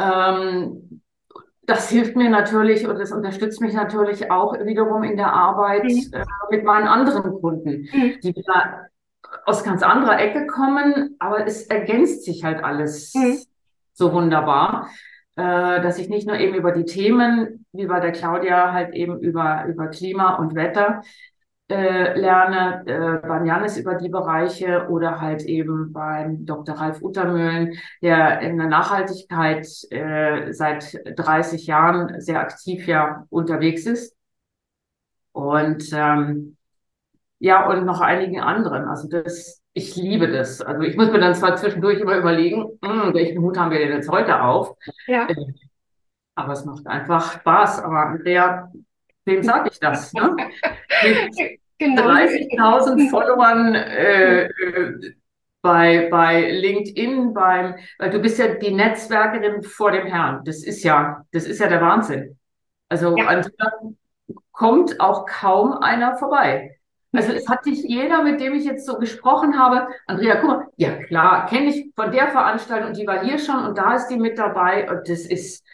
Ähm, 0.00 1.00
das 1.62 1.88
hilft 1.88 2.16
mir 2.16 2.28
natürlich 2.28 2.86
und 2.86 2.98
das 2.98 3.12
unterstützt 3.12 3.60
mich 3.60 3.72
natürlich 3.72 4.30
auch 4.30 4.54
wiederum 4.64 5.02
in 5.02 5.16
der 5.16 5.32
Arbeit 5.32 5.84
mhm. 5.84 6.10
äh, 6.12 6.24
mit 6.50 6.64
meinen 6.64 6.88
anderen 6.88 7.40
Kunden, 7.40 7.88
mhm. 7.92 8.20
die 8.22 8.34
wieder 8.34 8.88
aus 9.46 9.64
ganz 9.64 9.82
anderer 9.82 10.18
Ecke 10.18 10.46
kommen, 10.46 11.16
aber 11.20 11.46
es 11.46 11.66
ergänzt 11.66 12.24
sich 12.24 12.44
halt 12.44 12.62
alles 12.62 13.14
mhm. 13.14 13.38
so 13.92 14.12
wunderbar 14.12 14.88
äh, 15.36 15.82
dass 15.82 15.98
ich 15.98 16.08
nicht 16.08 16.26
nur 16.26 16.38
eben 16.38 16.54
über 16.54 16.72
die 16.72 16.84
Themen, 16.84 17.66
wie 17.72 17.86
bei 17.86 18.00
der 18.00 18.12
Claudia, 18.12 18.72
halt 18.72 18.94
eben 18.94 19.18
über, 19.20 19.64
über 19.66 19.88
Klima 19.88 20.36
und 20.36 20.54
Wetter 20.54 21.02
äh, 21.68 22.18
lerne, 22.18 22.84
äh, 22.86 23.26
beim 23.26 23.46
Janis 23.46 23.78
über 23.78 23.94
die 23.94 24.10
Bereiche 24.10 24.88
oder 24.90 25.20
halt 25.20 25.42
eben 25.44 25.92
beim 25.92 26.44
Dr. 26.44 26.76
Ralf 26.76 27.00
Uttermühlen, 27.02 27.78
der 28.02 28.40
in 28.40 28.58
der 28.58 28.66
Nachhaltigkeit 28.68 29.66
äh, 29.90 30.52
seit 30.52 31.00
30 31.16 31.66
Jahren 31.66 32.20
sehr 32.20 32.40
aktiv 32.40 32.86
ja 32.86 33.26
unterwegs 33.30 33.86
ist. 33.86 34.14
Und 35.32 35.90
ähm, 35.92 36.56
ja, 37.38 37.66
und 37.68 37.84
noch 37.84 38.00
einigen 38.00 38.40
anderen. 38.40 38.84
Also 38.86 39.08
das, 39.08 39.62
ich 39.74 39.96
liebe 39.96 40.28
das. 40.28 40.62
Also 40.62 40.82
ich 40.82 40.96
muss 40.96 41.10
mir 41.10 41.18
dann 41.18 41.34
zwar 41.34 41.56
zwischendurch 41.56 42.00
immer 42.00 42.16
überlegen, 42.16 42.78
hm, 42.82 43.12
welchen 43.12 43.42
Hut 43.42 43.58
haben 43.58 43.72
wir 43.72 43.80
denn 43.80 43.92
jetzt 43.92 44.08
heute 44.08 44.40
auf? 44.40 44.76
Ja. 45.06 45.28
Äh, 45.28 45.34
aber 46.36 46.52
es 46.52 46.64
macht 46.64 46.86
einfach 46.86 47.32
Spaß. 47.32 47.80
Aber 47.82 48.06
Andrea, 48.06 48.72
wem 49.24 49.42
sage 49.42 49.70
ich 49.72 49.80
das? 49.80 50.12
Ne? 50.14 50.36
Genau. 51.76 52.02
30.000 52.02 53.10
Followern 53.10 53.74
äh, 53.74 54.48
bei, 55.60 56.08
bei 56.08 56.50
LinkedIn, 56.50 57.34
beim, 57.34 57.74
weil 57.98 58.10
du 58.10 58.20
bist 58.20 58.38
ja 58.38 58.54
die 58.54 58.70
Netzwerkerin 58.70 59.62
vor 59.64 59.90
dem 59.90 60.06
Herrn. 60.06 60.44
Das 60.44 60.62
ist 60.62 60.84
ja, 60.84 61.24
das 61.32 61.46
ist 61.46 61.58
ja 61.58 61.66
der 61.66 61.80
Wahnsinn. 61.80 62.38
Also 62.88 63.16
ja. 63.16 63.26
Andrea 63.26 63.72
kommt 64.52 65.00
auch 65.00 65.26
kaum 65.26 65.72
einer 65.72 66.16
vorbei. 66.16 66.78
Also 67.14 67.32
es 67.32 67.48
hat 67.48 67.64
dich 67.64 67.82
jeder, 67.82 68.22
mit 68.22 68.40
dem 68.40 68.54
ich 68.54 68.64
jetzt 68.64 68.86
so 68.86 68.98
gesprochen 68.98 69.58
habe, 69.58 69.88
Andrea, 70.06 70.36
guck 70.36 70.48
mal, 70.48 70.66
ja 70.76 71.02
klar, 71.04 71.46
kenne 71.46 71.66
ich 71.66 71.92
von 71.94 72.10
der 72.10 72.28
Veranstaltung 72.28 72.88
und 72.88 72.96
die 72.96 73.06
war 73.06 73.24
hier 73.24 73.38
schon 73.38 73.64
und 73.64 73.78
da 73.78 73.94
ist 73.94 74.08
die 74.08 74.18
mit 74.18 74.38
dabei 74.38 74.90
und 74.90 75.08
das 75.08 75.20
ist 75.20 75.64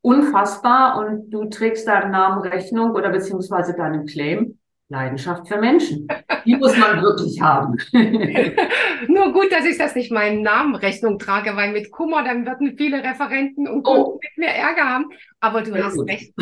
unfassbar 0.00 0.98
und 0.98 1.30
du 1.30 1.46
trägst 1.46 1.86
deinem 1.86 2.10
Namen 2.10 2.42
Rechnung 2.42 2.92
oder 2.92 3.10
beziehungsweise 3.10 3.74
deinem 3.74 4.06
Claim. 4.06 4.58
Leidenschaft 4.92 5.48
für 5.48 5.58
Menschen. 5.58 6.06
Die 6.44 6.54
muss 6.54 6.76
man 6.76 7.00
wirklich 7.02 7.40
haben. 7.40 7.78
Nur 9.08 9.32
gut, 9.32 9.50
dass 9.50 9.64
ich 9.64 9.78
das 9.78 9.94
nicht 9.94 10.12
meinem 10.12 10.42
Namen 10.42 10.74
Rechnung 10.74 11.18
trage, 11.18 11.56
weil 11.56 11.72
mit 11.72 11.90
Kummer 11.90 12.22
dann 12.22 12.46
würden 12.46 12.76
viele 12.76 13.02
Referenten 13.02 13.66
und 13.66 13.82
Kunden 13.84 14.02
oh. 14.02 14.20
mit 14.22 14.36
mir 14.36 14.54
Ärger 14.54 14.84
haben. 14.84 15.06
Aber 15.40 15.62
du 15.62 15.74
ja, 15.74 15.84
hast 15.84 15.96
gut. 15.96 16.08
recht. 16.10 16.34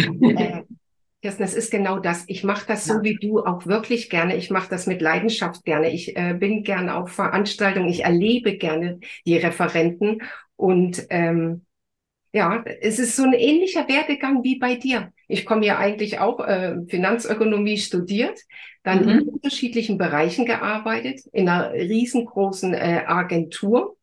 Kirsten, 1.23 1.43
es 1.43 1.55
ist 1.55 1.71
genau 1.71 1.99
das. 1.99 2.25
Ich 2.29 2.45
mache 2.45 2.67
das 2.67 2.87
ja. 2.87 2.95
so 2.95 3.03
wie 3.03 3.17
du 3.17 3.41
auch 3.41 3.67
wirklich 3.67 4.09
gerne. 4.09 4.37
Ich 4.37 4.50
mache 4.50 4.71
das 4.71 4.87
mit 4.87 5.03
Leidenschaft 5.03 5.65
gerne. 5.65 5.93
Ich 5.93 6.17
äh, 6.17 6.35
bin 6.35 6.62
gerne 6.62 6.97
auf 6.97 7.11
Veranstaltungen. 7.11 7.89
Ich 7.89 8.05
erlebe 8.05 8.57
gerne 8.57 9.00
die 9.27 9.37
Referenten. 9.37 10.23
Und 10.57 11.07
ähm, 11.11 11.67
ja, 12.33 12.65
es 12.81 12.99
ist 12.99 13.17
so 13.17 13.25
ein 13.25 13.35
ähnlicher 13.35 13.87
Werdegang 13.89 14.45
wie 14.45 14.59
bei 14.59 14.77
dir. 14.77 15.12
Ich 15.29 15.45
komme 15.45 15.67
ja 15.67 15.79
eigentlich 15.79 16.21
auch 16.21 16.41
äh, 16.41 16.77
Finanzökonomie 16.89 17.77
studiert, 17.77 18.41
dann 18.83 19.03
mhm. 19.03 19.09
in 19.11 19.29
unterschiedlichen 19.29 19.99
Bereichen 19.99 20.47
gearbeitet, 20.47 21.21
in 21.33 21.49
einer 21.49 21.73
riesengroßen 21.73 22.73
äh, 22.73 23.05
Agentur 23.07 23.97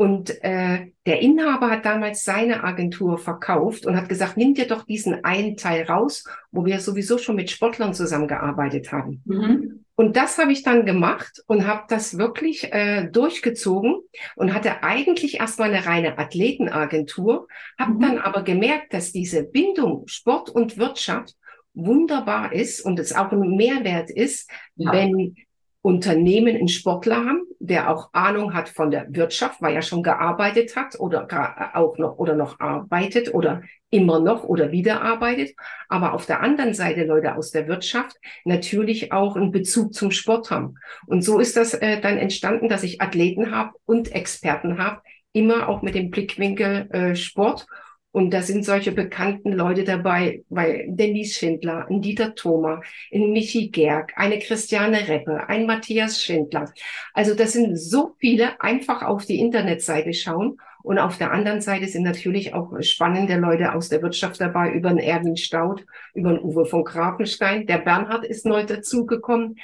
und 0.00 0.42
äh, 0.42 0.92
der 1.04 1.20
Inhaber 1.20 1.68
hat 1.68 1.84
damals 1.84 2.24
seine 2.24 2.64
Agentur 2.64 3.18
verkauft 3.18 3.84
und 3.84 3.98
hat 3.98 4.08
gesagt, 4.08 4.38
nimm 4.38 4.54
dir 4.54 4.66
doch 4.66 4.84
diesen 4.84 5.24
einen 5.26 5.58
Teil 5.58 5.84
raus, 5.84 6.24
wo 6.50 6.64
wir 6.64 6.80
sowieso 6.80 7.18
schon 7.18 7.36
mit 7.36 7.50
Sportlern 7.50 7.92
zusammengearbeitet 7.92 8.92
haben. 8.92 9.20
Mhm. 9.26 9.84
Und 9.96 10.16
das 10.16 10.38
habe 10.38 10.52
ich 10.52 10.62
dann 10.62 10.86
gemacht 10.86 11.44
und 11.48 11.66
habe 11.66 11.82
das 11.90 12.16
wirklich 12.16 12.72
äh, 12.72 13.10
durchgezogen 13.10 13.98
und 14.36 14.54
hatte 14.54 14.82
eigentlich 14.82 15.38
erstmal 15.38 15.68
eine 15.68 15.84
reine 15.84 16.16
Athletenagentur, 16.16 17.46
habe 17.78 17.92
mhm. 17.92 18.00
dann 18.00 18.18
aber 18.20 18.42
gemerkt, 18.42 18.94
dass 18.94 19.12
diese 19.12 19.42
Bindung 19.42 20.04
Sport 20.06 20.48
und 20.48 20.78
Wirtschaft 20.78 21.34
wunderbar 21.74 22.54
ist 22.54 22.80
und 22.80 22.98
es 22.98 23.14
auch 23.14 23.32
ein 23.32 23.54
Mehrwert 23.54 24.08
ist, 24.08 24.50
ja. 24.76 24.92
wenn 24.92 25.36
Unternehmen 25.82 26.56
einen 26.56 26.68
Sportler 26.68 27.24
haben, 27.24 27.46
der 27.58 27.90
auch 27.90 28.10
Ahnung 28.12 28.52
hat 28.52 28.68
von 28.68 28.90
der 28.90 29.06
Wirtschaft, 29.10 29.62
weil 29.62 29.74
er 29.74 29.82
schon 29.82 30.02
gearbeitet 30.02 30.76
hat 30.76 30.98
oder 31.00 31.26
auch 31.74 31.96
noch 31.96 32.18
oder 32.18 32.34
noch 32.34 32.60
arbeitet 32.60 33.32
oder 33.32 33.62
immer 33.88 34.20
noch 34.20 34.44
oder 34.44 34.72
wieder 34.72 35.00
arbeitet. 35.00 35.54
Aber 35.88 36.12
auf 36.12 36.26
der 36.26 36.40
anderen 36.40 36.74
Seite 36.74 37.04
Leute 37.04 37.34
aus 37.34 37.50
der 37.50 37.66
Wirtschaft 37.66 38.16
natürlich 38.44 39.12
auch 39.12 39.36
einen 39.36 39.52
Bezug 39.52 39.94
zum 39.94 40.10
Sport 40.10 40.50
haben. 40.50 40.74
Und 41.06 41.22
so 41.22 41.38
ist 41.38 41.56
das 41.56 41.72
äh, 41.72 42.00
dann 42.00 42.18
entstanden, 42.18 42.68
dass 42.68 42.82
ich 42.82 43.00
Athleten 43.00 43.50
habe 43.50 43.72
und 43.86 44.12
Experten 44.12 44.78
habe, 44.78 45.00
immer 45.32 45.68
auch 45.68 45.80
mit 45.80 45.94
dem 45.94 46.10
Blickwinkel 46.10 46.90
äh, 46.90 47.16
Sport 47.16 47.66
und 48.12 48.30
da 48.34 48.42
sind 48.42 48.64
solche 48.64 48.90
bekannten 48.90 49.52
Leute 49.52 49.84
dabei, 49.84 50.42
weil 50.48 50.86
Denise 50.88 51.34
Schindler, 51.34 51.86
ein 51.88 52.02
Dieter 52.02 52.34
Thoma, 52.34 52.80
ein 53.14 53.30
Michi 53.32 53.68
Gerg, 53.68 54.12
eine 54.16 54.40
Christiane 54.40 55.06
Reppe, 55.06 55.48
ein 55.48 55.66
Matthias 55.66 56.20
Schindler. 56.20 56.72
Also 57.14 57.34
das 57.34 57.52
sind 57.52 57.76
so 57.76 58.16
viele, 58.18 58.60
einfach 58.60 59.02
auf 59.02 59.26
die 59.26 59.38
Internetseite 59.38 60.12
schauen. 60.12 60.56
Und 60.82 60.98
auf 60.98 61.18
der 61.18 61.30
anderen 61.30 61.60
Seite 61.60 61.86
sind 61.86 62.04
natürlich 62.04 62.54
auch 62.54 62.72
spannende 62.80 63.36
Leute 63.36 63.74
aus 63.74 63.90
der 63.90 64.02
Wirtschaft 64.02 64.40
dabei, 64.40 64.72
über 64.72 64.88
den 64.88 64.98
Erwin 64.98 65.36
Staud, 65.36 65.84
über 66.14 66.30
den 66.30 66.42
Uwe 66.42 66.64
von 66.64 66.84
Grafenstein. 66.84 67.66
Der 67.66 67.78
Bernhard 67.78 68.24
ist 68.24 68.46
neu 68.46 68.64
dazugekommen 68.64 69.56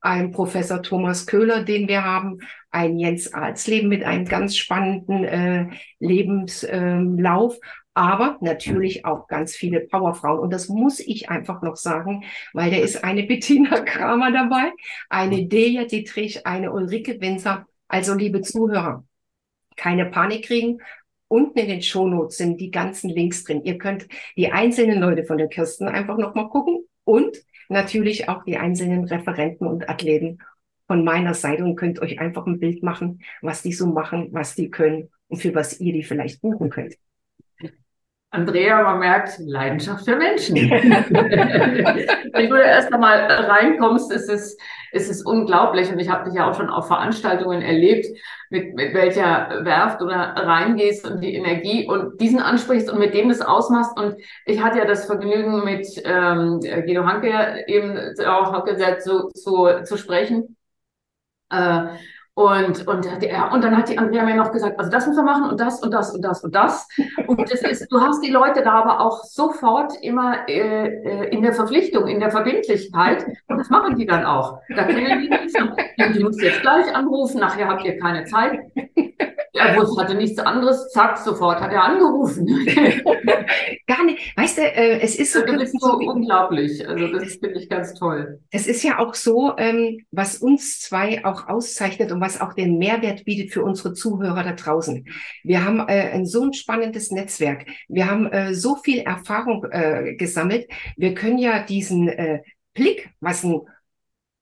ein 0.00 0.30
Professor 0.30 0.82
Thomas 0.82 1.26
Köhler, 1.26 1.64
den 1.64 1.88
wir 1.88 2.04
haben, 2.04 2.38
ein 2.70 2.98
Jens 2.98 3.32
Alsleben 3.32 3.88
mit 3.88 4.04
einem 4.04 4.26
ganz 4.26 4.56
spannenden 4.56 5.24
äh, 5.24 5.66
Lebenslauf, 5.98 7.56
äh, 7.56 7.58
aber 7.98 8.38
natürlich 8.40 9.04
auch 9.04 9.26
ganz 9.26 9.56
viele 9.56 9.80
Powerfrauen. 9.80 10.38
Und 10.38 10.52
das 10.52 10.68
muss 10.68 11.00
ich 11.00 11.30
einfach 11.30 11.62
noch 11.62 11.74
sagen, 11.74 12.22
weil 12.52 12.70
da 12.70 12.76
ist 12.76 13.02
eine 13.02 13.24
Bettina 13.24 13.80
Kramer 13.80 14.30
dabei, 14.30 14.70
eine 15.08 15.48
Deja 15.48 15.84
Dietrich, 15.84 16.46
eine 16.46 16.72
Ulrike 16.72 17.20
Winzer. 17.20 17.66
Also 17.88 18.14
liebe 18.14 18.40
Zuhörer, 18.40 19.04
keine 19.74 20.06
Panik 20.06 20.44
kriegen. 20.44 20.78
Unten 21.26 21.58
in 21.58 21.66
den 21.66 21.82
Shownotes 21.82 22.36
sind 22.36 22.60
die 22.60 22.70
ganzen 22.70 23.10
Links 23.10 23.42
drin. 23.42 23.64
Ihr 23.64 23.78
könnt 23.78 24.06
die 24.36 24.52
einzelnen 24.52 25.00
Leute 25.00 25.24
von 25.24 25.36
der 25.36 25.48
Kirsten 25.48 25.88
einfach 25.88 26.18
nochmal 26.18 26.50
gucken 26.50 26.86
und 27.02 27.36
natürlich 27.68 28.28
auch 28.28 28.44
die 28.44 28.58
einzelnen 28.58 29.06
Referenten 29.06 29.66
und 29.66 29.88
Athleten 29.88 30.38
von 30.86 31.02
meiner 31.02 31.34
Seite 31.34 31.64
und 31.64 31.74
könnt 31.74 32.00
euch 32.00 32.20
einfach 32.20 32.46
ein 32.46 32.60
Bild 32.60 32.84
machen, 32.84 33.22
was 33.42 33.62
die 33.62 33.72
so 33.72 33.88
machen, 33.88 34.28
was 34.30 34.54
die 34.54 34.70
können 34.70 35.10
und 35.26 35.38
für 35.38 35.52
was 35.52 35.80
ihr 35.80 35.92
die 35.92 36.04
vielleicht 36.04 36.40
buchen 36.40 36.70
könnt. 36.70 36.94
Andrea, 38.30 38.82
man 38.82 38.98
merkt 38.98 39.38
Leidenschaft 39.38 40.04
für 40.04 40.14
Menschen. 40.16 40.54
Wenn 40.56 42.50
du 42.50 42.56
erst 42.56 42.92
einmal 42.92 43.20
reinkommst, 43.20 44.12
ist 44.12 44.28
es, 44.28 44.58
ist 44.92 45.10
es 45.10 45.22
unglaublich. 45.22 45.90
Und 45.90 45.98
ich 45.98 46.10
habe 46.10 46.24
dich 46.24 46.34
ja 46.34 46.48
auch 46.48 46.54
schon 46.54 46.68
auf 46.68 46.88
Veranstaltungen 46.88 47.62
erlebt, 47.62 48.06
mit, 48.50 48.74
mit 48.74 48.92
welcher 48.92 49.64
Werft 49.64 50.02
oder 50.02 50.34
reingehst 50.36 51.06
und 51.06 51.22
die 51.22 51.36
Energie 51.36 51.88
und 51.88 52.20
diesen 52.20 52.40
ansprichst 52.40 52.90
und 52.90 52.98
mit 52.98 53.14
dem 53.14 53.30
das 53.30 53.40
ausmachst. 53.40 53.98
Und 53.98 54.16
ich 54.44 54.62
hatte 54.62 54.78
ja 54.78 54.84
das 54.84 55.06
Vergnügen, 55.06 55.64
mit 55.64 55.86
ähm, 56.04 56.60
Guido 56.60 57.06
Hanke 57.06 57.64
eben 57.66 57.98
auch 58.26 58.62
gesagt, 58.64 59.02
zu, 59.02 59.28
zu, 59.28 59.84
zu 59.84 59.96
sprechen. 59.96 60.56
Äh, 61.50 61.86
und, 62.38 62.86
und, 62.86 63.04
ja, 63.20 63.52
und 63.52 63.64
dann 63.64 63.76
hat 63.76 63.88
die 63.88 63.98
Andrea 63.98 64.24
mir 64.24 64.36
noch 64.36 64.52
gesagt, 64.52 64.78
also 64.78 64.88
das 64.92 65.08
müssen 65.08 65.26
wir 65.26 65.32
machen 65.32 65.50
und 65.50 65.58
das 65.58 65.82
und 65.82 65.92
das 65.92 66.14
und 66.14 66.22
das 66.22 66.44
und 66.44 66.54
das. 66.54 66.86
Und 67.26 67.50
das 67.50 67.62
ist, 67.62 67.90
du 67.90 68.00
hast 68.00 68.24
die 68.24 68.30
Leute 68.30 68.62
da 68.62 68.74
aber 68.74 69.00
auch 69.00 69.24
sofort 69.24 69.92
immer 70.02 70.48
äh, 70.48 70.86
äh 70.86 71.28
in 71.30 71.42
der 71.42 71.52
Verpflichtung, 71.52 72.06
in 72.06 72.20
der 72.20 72.30
Verbindlichkeit. 72.30 73.26
Und 73.48 73.58
das 73.58 73.70
machen 73.70 73.96
die 73.96 74.06
dann 74.06 74.24
auch. 74.24 74.60
Da 74.68 74.84
können 74.84 75.20
die 75.20 75.28
nicht 75.30 76.14
die 76.14 76.22
musst 76.22 76.40
jetzt 76.40 76.60
gleich 76.60 76.94
anrufen, 76.94 77.40
nachher 77.40 77.66
habt 77.66 77.84
ihr 77.84 77.98
keine 77.98 78.24
Zeit. 78.26 78.60
Er 79.58 79.76
wusste, 79.76 80.02
hatte 80.02 80.14
nichts 80.14 80.38
anderes, 80.38 80.90
zack, 80.90 81.18
sofort 81.18 81.60
hat 81.60 81.72
er 81.72 81.84
angerufen. 81.84 82.46
Gar 83.86 84.04
nicht. 84.04 84.36
Weißt 84.36 84.58
du, 84.58 84.62
äh, 84.62 85.00
es 85.00 85.16
ist 85.16 85.32
so, 85.32 85.40
das 85.44 85.62
ist 85.62 85.80
so 85.80 85.92
unglaublich. 85.94 86.86
Also 86.88 87.08
das 87.08 87.34
finde 87.34 87.58
ich 87.60 87.68
ganz 87.68 87.94
toll. 87.94 88.40
Es 88.50 88.66
ist 88.66 88.82
ja 88.82 88.98
auch 88.98 89.14
so, 89.14 89.56
ähm, 89.56 89.98
was 90.10 90.36
uns 90.36 90.80
zwei 90.80 91.24
auch 91.24 91.48
auszeichnet 91.48 92.12
und 92.12 92.20
was 92.20 92.40
auch 92.40 92.52
den 92.52 92.78
Mehrwert 92.78 93.24
bietet 93.24 93.52
für 93.52 93.62
unsere 93.62 93.94
Zuhörer 93.94 94.42
da 94.42 94.52
draußen. 94.52 95.06
Wir 95.44 95.64
haben 95.64 95.80
äh, 95.80 96.10
ein 96.12 96.26
so 96.26 96.42
ein 96.42 96.52
spannendes 96.52 97.10
Netzwerk. 97.10 97.66
Wir 97.88 98.10
haben 98.10 98.26
äh, 98.26 98.54
so 98.54 98.76
viel 98.76 99.00
Erfahrung 99.00 99.64
äh, 99.70 100.14
gesammelt. 100.14 100.68
Wir 100.96 101.14
können 101.14 101.38
ja 101.38 101.62
diesen 101.62 102.08
äh, 102.08 102.42
Blick, 102.74 103.10
was 103.20 103.44
ein 103.44 103.60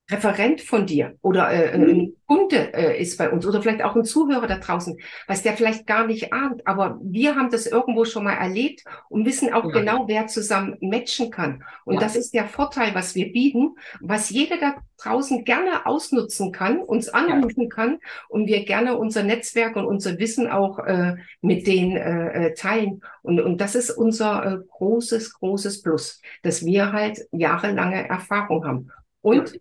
Referent 0.09 0.61
von 0.61 0.87
dir 0.87 1.17
oder 1.21 1.51
äh, 1.51 1.77
mhm. 1.77 1.89
ein 1.89 2.13
Kunde 2.27 2.73
äh, 2.75 3.01
ist 3.01 3.19
bei 3.19 3.29
uns 3.29 3.45
oder 3.45 3.61
vielleicht 3.61 3.83
auch 3.83 3.97
ein 3.97 4.05
Zuhörer 4.05 4.47
da 4.47 4.59
draußen, 4.59 4.99
was 5.27 5.43
der 5.43 5.55
vielleicht 5.55 5.85
gar 5.87 6.07
nicht 6.07 6.33
ahnt. 6.33 6.65
Aber 6.67 7.01
wir 7.03 7.35
haben 7.35 7.51
das 7.51 7.67
irgendwo 7.67 8.05
schon 8.05 8.23
mal 8.23 8.35
erlebt 8.35 8.85
und 9.09 9.27
wissen 9.27 9.53
auch 9.53 9.65
ja. 9.65 9.71
genau, 9.71 10.07
wer 10.07 10.29
zusammen 10.29 10.77
matchen 10.81 11.31
kann. 11.31 11.65
Und 11.85 11.95
ja. 11.95 12.01
das 12.01 12.15
ist 12.15 12.35
der 12.35 12.47
Vorteil, 12.47 12.95
was 12.95 13.17
wir 13.17 13.33
bieten, 13.33 13.75
was 14.01 14.31
jeder 14.31 14.59
da 14.59 14.77
draußen 14.99 15.45
gerne 15.45 15.87
ausnutzen 15.87 16.53
kann, 16.53 16.79
uns 16.79 17.09
anrufen 17.09 17.63
ja. 17.63 17.69
kann 17.69 17.99
und 18.29 18.47
wir 18.47 18.65
gerne 18.65 18.97
unser 18.97 19.25
Netzwerk 19.25 19.75
und 19.75 19.87
unser 19.87 20.19
Wissen 20.21 20.49
auch 20.49 20.79
äh, 20.79 21.17
mit 21.41 21.67
denen 21.67 21.97
äh, 21.97 22.47
äh 22.47 22.55
teilen. 22.55 23.03
Und, 23.23 23.41
und 23.41 23.61
das 23.61 23.75
ist 23.75 23.91
unser 23.91 24.45
äh, 24.45 24.59
großes, 24.79 25.35
großes 25.35 25.83
Plus, 25.83 26.23
dass 26.43 26.65
wir 26.65 26.93
halt 26.93 27.27
jahrelange 27.33 28.09
Erfahrung 28.09 28.65
haben. 28.65 28.93
Und 29.21 29.59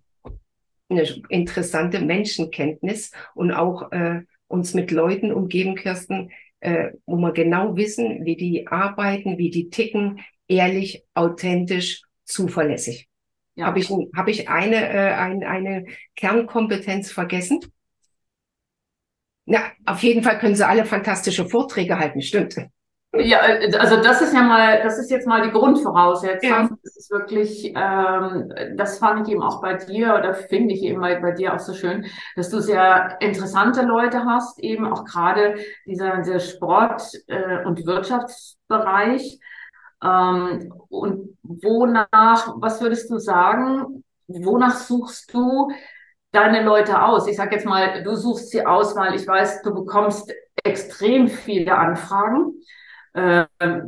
eine 0.90 1.04
interessante 1.30 2.00
Menschenkenntnis 2.00 3.12
und 3.34 3.52
auch 3.52 3.92
äh, 3.92 4.22
uns 4.48 4.74
mit 4.74 4.92
Leuten 4.92 5.32
umgeben, 5.32 5.76
Kirsten, 5.76 6.32
äh, 6.60 6.92
wo 7.06 7.18
wir 7.18 7.32
genau 7.32 7.76
wissen, 7.76 8.26
wie 8.26 8.36
die 8.36 8.68
arbeiten, 8.68 9.38
wie 9.38 9.50
die 9.50 9.70
ticken, 9.70 10.20
ehrlich, 10.48 11.04
authentisch, 11.14 12.04
zuverlässig. 12.24 13.08
Ja. 13.56 13.68
Habe 13.68 13.80
ich, 13.80 13.90
hab 13.90 14.28
ich 14.28 14.50
eine, 14.50 14.76
äh, 14.76 15.14
ein, 15.14 15.44
eine 15.44 15.86
Kernkompetenz 16.16 17.12
vergessen? 17.12 17.60
Na, 19.46 19.60
auf 19.86 20.02
jeden 20.04 20.24
Fall 20.24 20.40
können 20.40 20.56
sie 20.56 20.68
alle 20.68 20.86
fantastische 20.86 21.48
Vorträge 21.48 22.00
halten, 22.00 22.22
stimmt. 22.22 22.58
Ja, 23.18 23.40
äh, 23.46 23.76
also 23.78 23.98
das 23.98 24.22
ist 24.22 24.34
ja 24.34 24.42
mal, 24.42 24.82
das 24.84 24.98
ist 24.98 25.10
jetzt 25.12 25.28
mal 25.28 25.42
die 25.42 25.52
Grundvoraussetzung. 25.52 26.50
Ja. 26.50 26.70
Das 26.84 26.96
ist 26.96 27.12
wirklich, 27.12 27.74
ähm, 27.76 28.54
das 28.76 29.00
fand 29.00 29.28
ich 29.28 29.34
eben 29.34 29.44
auch 29.44 29.62
bei 29.62 29.76
dir 29.76 30.16
oder 30.16 30.34
finde 30.34 30.74
ich 30.74 30.84
eben 30.84 31.02
bei, 31.02 31.20
bei 31.20 31.32
dir 31.32 31.54
auch 31.54 31.60
so 31.60 31.74
schön, 31.74 32.06
dass 32.36 32.50
du 32.50 32.60
sehr 32.60 33.18
interessante 33.22 33.82
Leute 33.84 34.26
hast, 34.26 34.60
eben 34.60 34.86
auch 34.86 35.06
gerade 35.06 35.56
dieser, 35.86 36.18
dieser 36.18 36.40
Sport- 36.40 37.12
äh, 37.28 37.64
und 37.66 37.86
Wirtschaftsbereich. 37.86 39.40
Ähm, 40.04 40.74
und 40.90 41.38
wonach, 41.44 42.56
was 42.58 42.82
würdest 42.82 43.10
du 43.10 43.18
sagen, 43.18 44.04
wonach 44.28 44.76
suchst 44.76 45.34
du 45.34 45.72
deine 46.32 46.64
Leute 46.64 47.02
aus? 47.02 47.28
Ich 47.28 47.38
sage 47.38 47.56
jetzt 47.56 47.66
mal, 47.66 48.04
du 48.04 48.16
suchst 48.16 48.50
sie 48.50 48.66
aus, 48.66 48.96
weil 48.96 49.16
ich 49.16 49.28
weiß, 49.28 49.62
du 49.62 49.74
bekommst 49.74 50.34
extrem 50.64 51.28
viele 51.28 51.78
Anfragen 51.78 52.54
äh, 53.16 53.46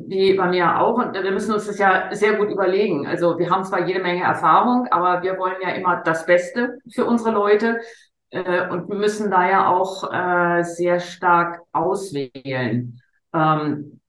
wie 0.07 0.33
bei 0.35 0.47
mir 0.47 0.79
auch. 0.79 0.95
Und 0.95 1.13
wir 1.13 1.31
müssen 1.31 1.53
uns 1.53 1.67
das 1.67 1.77
ja 1.77 2.07
sehr 2.15 2.35
gut 2.35 2.49
überlegen. 2.49 3.05
Also 3.05 3.37
wir 3.37 3.49
haben 3.49 3.65
zwar 3.65 3.85
jede 3.85 3.99
Menge 4.01 4.23
Erfahrung, 4.23 4.87
aber 4.89 5.21
wir 5.21 5.37
wollen 5.37 5.57
ja 5.61 5.69
immer 5.71 6.01
das 6.03 6.25
Beste 6.25 6.79
für 6.93 7.05
unsere 7.05 7.31
Leute 7.31 7.81
äh, 8.29 8.69
und 8.69 8.87
müssen 8.87 9.29
da 9.29 9.49
ja 9.49 9.69
auch 9.69 10.11
äh, 10.11 10.63
sehr 10.63 11.01
stark 11.01 11.61
auswählen. 11.73 13.01
Ähm, 13.33 13.99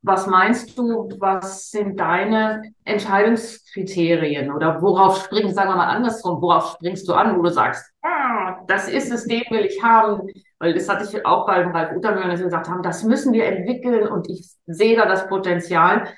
was 0.00 0.26
meinst 0.26 0.78
du, 0.78 1.08
was 1.18 1.70
sind 1.70 1.98
deine 1.98 2.62
Entscheidungskriterien 2.84 4.52
oder 4.52 4.80
worauf 4.82 5.24
springst, 5.24 5.54
sagen 5.54 5.70
wir 5.70 5.76
mal 5.76 5.88
andersrum, 5.88 6.42
worauf 6.42 6.74
springst 6.74 7.08
du 7.08 7.14
an, 7.14 7.38
wo 7.38 7.42
du 7.42 7.50
sagst, 7.50 7.90
ah, 8.02 8.56
das 8.66 8.88
ist 8.88 9.10
es, 9.10 9.26
den 9.26 9.44
will 9.50 9.64
ich 9.64 9.82
haben, 9.82 10.28
weil 10.64 10.72
das 10.72 10.88
hatte 10.88 11.04
ich 11.04 11.26
auch 11.26 11.46
bei 11.46 11.60
Ralf 11.60 11.94
Uttermüller, 11.94 12.28
dass 12.28 12.40
wir 12.40 12.46
gesagt 12.46 12.68
haben, 12.68 12.82
das 12.82 13.04
müssen 13.04 13.34
wir 13.34 13.44
entwickeln 13.44 14.08
und 14.08 14.30
ich 14.30 14.46
sehe 14.66 14.96
da 14.96 15.04
das 15.04 15.28
Potenzial. 15.28 16.08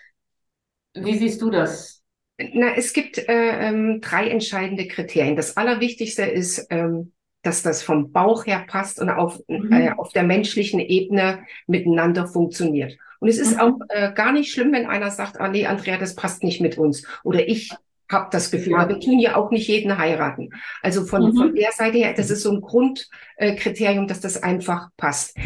Wie 0.95 1.19
siehst 1.19 1.43
du 1.43 1.51
das? 1.51 2.05
Na, 2.39 2.77
es 2.77 2.93
gibt 2.93 3.19
äh, 3.19 3.69
ähm, 3.69 4.01
drei 4.01 4.29
entscheidende 4.29 4.87
Kriterien. 4.87 5.35
Das 5.35 5.57
Allerwichtigste 5.57 6.23
ist, 6.23 6.65
ähm, 6.71 7.13
dass 7.43 7.63
das 7.63 7.83
vom 7.83 8.13
Bauch 8.13 8.47
her 8.47 8.65
passt 8.69 9.01
und 9.01 9.11
auf, 9.11 9.41
mhm. 9.49 9.73
äh, 9.73 9.91
auf 9.97 10.13
der 10.13 10.23
menschlichen 10.23 10.79
Ebene 10.79 11.45
miteinander 11.67 12.29
funktioniert. 12.29 12.97
Und 13.19 13.29
es 13.29 13.39
ist 13.39 13.55
mhm. 13.55 13.61
auch 13.61 13.79
äh, 13.89 14.13
gar 14.13 14.31
nicht 14.31 14.53
schlimm, 14.53 14.73
wenn 14.73 14.87
einer 14.87 15.11
sagt, 15.11 15.41
ah 15.41 15.49
nee, 15.49 15.67
Andrea, 15.67 15.97
das 15.97 16.15
passt 16.15 16.45
nicht 16.45 16.61
mit 16.61 16.79
uns. 16.79 17.05
Oder 17.25 17.49
ich 17.49 17.73
habe 18.11 18.29
das 18.31 18.51
Gefühl, 18.51 18.73
ja. 18.73 18.79
aber 18.79 18.95
wir 18.95 19.01
tun 19.01 19.19
ja 19.19 19.37
auch 19.37 19.51
nicht 19.51 19.69
jeden 19.69 19.99
heiraten. 19.99 20.51
Also 20.83 21.05
von, 21.05 21.31
mhm. 21.31 21.37
von 21.37 21.55
der 21.55 21.73
Seite 21.73 21.99
her, 21.99 22.15
das 22.15 22.31
ist 22.31 22.43
so 22.43 22.53
ein 22.53 22.61
Grundkriterium, 22.61 24.05
äh, 24.05 24.07
dass 24.09 24.21
das 24.21 24.43
einfach 24.43 24.89
passt. 24.97 25.37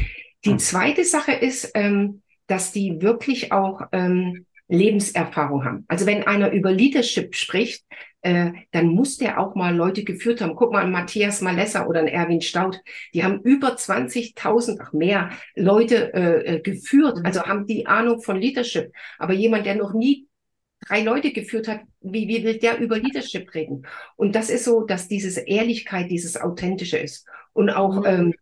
Die 0.44 0.56
zweite 0.56 1.04
Sache 1.04 1.32
ist, 1.32 1.70
ähm, 1.74 2.22
dass 2.46 2.72
die 2.72 3.00
wirklich 3.00 3.52
auch 3.52 3.82
ähm, 3.92 4.46
Lebenserfahrung 4.68 5.64
haben. 5.64 5.84
Also 5.88 6.06
wenn 6.06 6.26
einer 6.26 6.50
über 6.52 6.72
Leadership 6.72 7.34
spricht, 7.34 7.84
äh, 8.22 8.52
dann 8.70 8.88
muss 8.88 9.16
der 9.16 9.40
auch 9.40 9.54
mal 9.54 9.74
Leute 9.74 10.04
geführt 10.04 10.40
haben. 10.40 10.54
Guck 10.54 10.72
mal, 10.72 10.84
an 10.84 10.92
Matthias 10.92 11.40
Malesser 11.40 11.88
oder 11.88 12.00
an 12.00 12.08
Erwin 12.08 12.40
Staud, 12.40 12.80
die 13.14 13.24
haben 13.24 13.40
über 13.42 13.74
20.000, 13.74 14.78
ach 14.80 14.92
mehr, 14.92 15.30
Leute 15.56 16.12
äh, 16.14 16.56
äh, 16.56 16.60
geführt, 16.60 17.18
mhm. 17.18 17.26
also 17.26 17.42
haben 17.42 17.66
die 17.66 17.86
Ahnung 17.86 18.20
von 18.20 18.36
Leadership. 18.36 18.92
Aber 19.18 19.32
jemand, 19.32 19.66
der 19.66 19.74
noch 19.74 19.94
nie 19.94 20.26
drei 20.90 21.02
Leute 21.02 21.32
geführt 21.32 21.68
hat, 21.68 21.80
wie, 22.00 22.28
wie 22.28 22.44
will 22.44 22.58
der 22.58 22.78
über 22.78 22.98
Leadership 22.98 23.54
reden? 23.54 23.86
Und 24.16 24.34
das 24.34 24.50
ist 24.50 24.64
so, 24.64 24.82
dass 24.82 25.08
dieses 25.08 25.36
Ehrlichkeit, 25.36 26.10
dieses 26.10 26.40
Authentische 26.40 26.98
ist. 26.98 27.26
Und 27.52 27.70
auch 27.70 28.00
mhm. 28.00 28.06
ähm, 28.06 28.34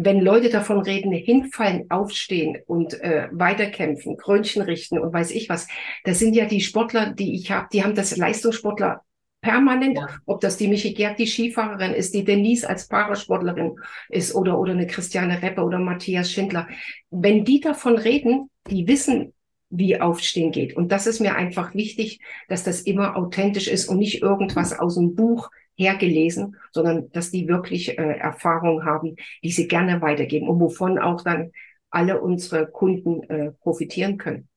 wenn 0.00 0.20
Leute 0.20 0.48
davon 0.48 0.78
reden, 0.78 1.10
hinfallen, 1.10 1.90
aufstehen 1.90 2.56
und 2.66 3.00
äh, 3.02 3.28
weiterkämpfen, 3.32 4.16
Krönchen 4.16 4.62
richten 4.62 4.96
und 4.96 5.12
weiß 5.12 5.32
ich 5.32 5.48
was, 5.48 5.66
das 6.04 6.20
sind 6.20 6.34
ja 6.34 6.44
die 6.44 6.60
Sportler, 6.60 7.12
die 7.12 7.34
ich 7.34 7.50
habe, 7.50 7.66
die 7.72 7.82
haben 7.82 7.96
das 7.96 8.16
Leistungssportler 8.16 9.02
permanent, 9.40 9.98
ja. 9.98 10.06
ob 10.24 10.40
das 10.40 10.56
die 10.56 10.68
Michi 10.68 10.94
Gerd, 10.94 11.18
die 11.18 11.26
Skifahrerin 11.26 11.94
ist, 11.94 12.14
die 12.14 12.24
Denise 12.24 12.68
als 12.68 12.86
Parasportlerin 12.86 13.74
ist 14.08 14.34
oder, 14.36 14.58
oder 14.58 14.72
eine 14.72 14.86
Christiane 14.86 15.42
Reppe 15.42 15.62
oder 15.62 15.80
Matthias 15.80 16.30
Schindler. 16.30 16.68
Wenn 17.10 17.44
die 17.44 17.60
davon 17.60 17.98
reden, 17.98 18.50
die 18.70 18.86
wissen, 18.86 19.34
wie 19.70 20.00
Aufstehen 20.00 20.50
geht. 20.50 20.76
Und 20.76 20.92
das 20.92 21.06
ist 21.06 21.20
mir 21.20 21.36
einfach 21.36 21.74
wichtig, 21.74 22.20
dass 22.48 22.64
das 22.64 22.80
immer 22.82 23.16
authentisch 23.16 23.68
ist 23.68 23.88
und 23.88 23.98
nicht 23.98 24.22
irgendwas 24.22 24.78
aus 24.78 24.94
dem 24.94 25.14
Buch 25.14 25.50
hergelesen, 25.74 26.56
sondern 26.72 27.10
dass 27.12 27.30
die 27.30 27.48
wirklich 27.48 27.98
äh, 27.98 28.18
Erfahrung 28.18 28.84
haben, 28.84 29.16
die 29.44 29.50
sie 29.50 29.68
gerne 29.68 30.00
weitergeben 30.00 30.48
und 30.48 30.60
wovon 30.60 30.98
auch 30.98 31.22
dann 31.22 31.52
alle 31.90 32.20
unsere 32.20 32.66
Kunden 32.66 33.22
äh, 33.30 33.52
profitieren 33.52 34.18
können. 34.18 34.48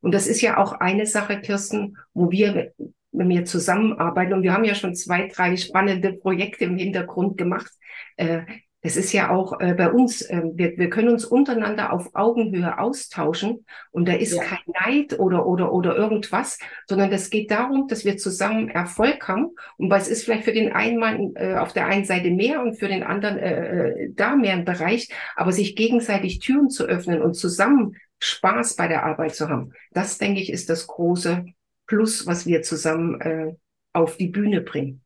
Und 0.00 0.12
das 0.14 0.26
ist 0.26 0.40
ja 0.40 0.58
auch 0.58 0.72
eine 0.72 1.06
Sache, 1.06 1.40
Kirsten, 1.40 1.96
wo 2.14 2.30
wir 2.30 2.72
wenn 3.12 3.28
wir 3.28 3.44
zusammenarbeiten 3.44 4.34
und 4.34 4.42
wir 4.42 4.52
haben 4.52 4.64
ja 4.64 4.74
schon 4.74 4.94
zwei, 4.94 5.28
drei 5.28 5.56
spannende 5.56 6.12
Projekte 6.12 6.64
im 6.64 6.76
Hintergrund 6.76 7.36
gemacht. 7.38 7.72
Äh, 8.16 8.42
Das 8.82 8.96
ist 8.96 9.12
ja 9.12 9.30
auch 9.30 9.58
äh, 9.60 9.74
bei 9.74 9.90
uns, 9.90 10.22
äh, 10.22 10.40
wir, 10.54 10.76
wir 10.76 10.88
können 10.88 11.08
uns 11.08 11.24
untereinander 11.24 11.92
auf 11.92 12.14
Augenhöhe 12.14 12.78
austauschen 12.78 13.64
und 13.90 14.06
da 14.06 14.12
ist 14.12 14.34
ja. 14.34 14.42
kein 14.44 14.58
Neid 14.66 15.18
oder, 15.18 15.46
oder, 15.46 15.72
oder 15.72 15.96
irgendwas, 15.96 16.58
sondern 16.86 17.10
das 17.10 17.30
geht 17.30 17.50
darum, 17.50 17.88
dass 17.88 18.04
wir 18.04 18.18
zusammen 18.18 18.68
Erfolg 18.68 19.26
haben. 19.26 19.50
Und 19.78 19.90
was 19.90 20.06
ist 20.06 20.24
vielleicht 20.24 20.44
für 20.44 20.52
den 20.52 20.72
einen 20.72 20.98
Mann 20.98 21.32
äh, 21.34 21.56
auf 21.56 21.72
der 21.72 21.86
einen 21.86 22.04
Seite 22.04 22.30
mehr 22.30 22.62
und 22.62 22.78
für 22.78 22.86
den 22.86 23.02
anderen 23.02 23.38
äh, 23.38 23.88
äh 23.88 24.12
da 24.14 24.36
mehr 24.36 24.54
im 24.54 24.64
Bereich, 24.64 25.08
aber 25.34 25.50
sich 25.50 25.74
gegenseitig 25.74 26.38
Türen 26.38 26.70
zu 26.70 26.84
öffnen 26.84 27.20
und 27.20 27.34
zusammen 27.34 27.96
Spaß 28.20 28.76
bei 28.76 28.86
der 28.86 29.04
Arbeit 29.04 29.34
zu 29.34 29.48
haben, 29.48 29.72
das 29.92 30.18
denke 30.18 30.40
ich 30.40 30.52
ist 30.52 30.70
das 30.70 30.86
große 30.86 31.46
Plus, 31.86 32.26
was 32.26 32.46
wir 32.46 32.62
zusammen 32.62 33.20
äh, 33.20 33.54
auf 33.92 34.16
die 34.16 34.28
Bühne 34.28 34.60
bringen. 34.60 35.02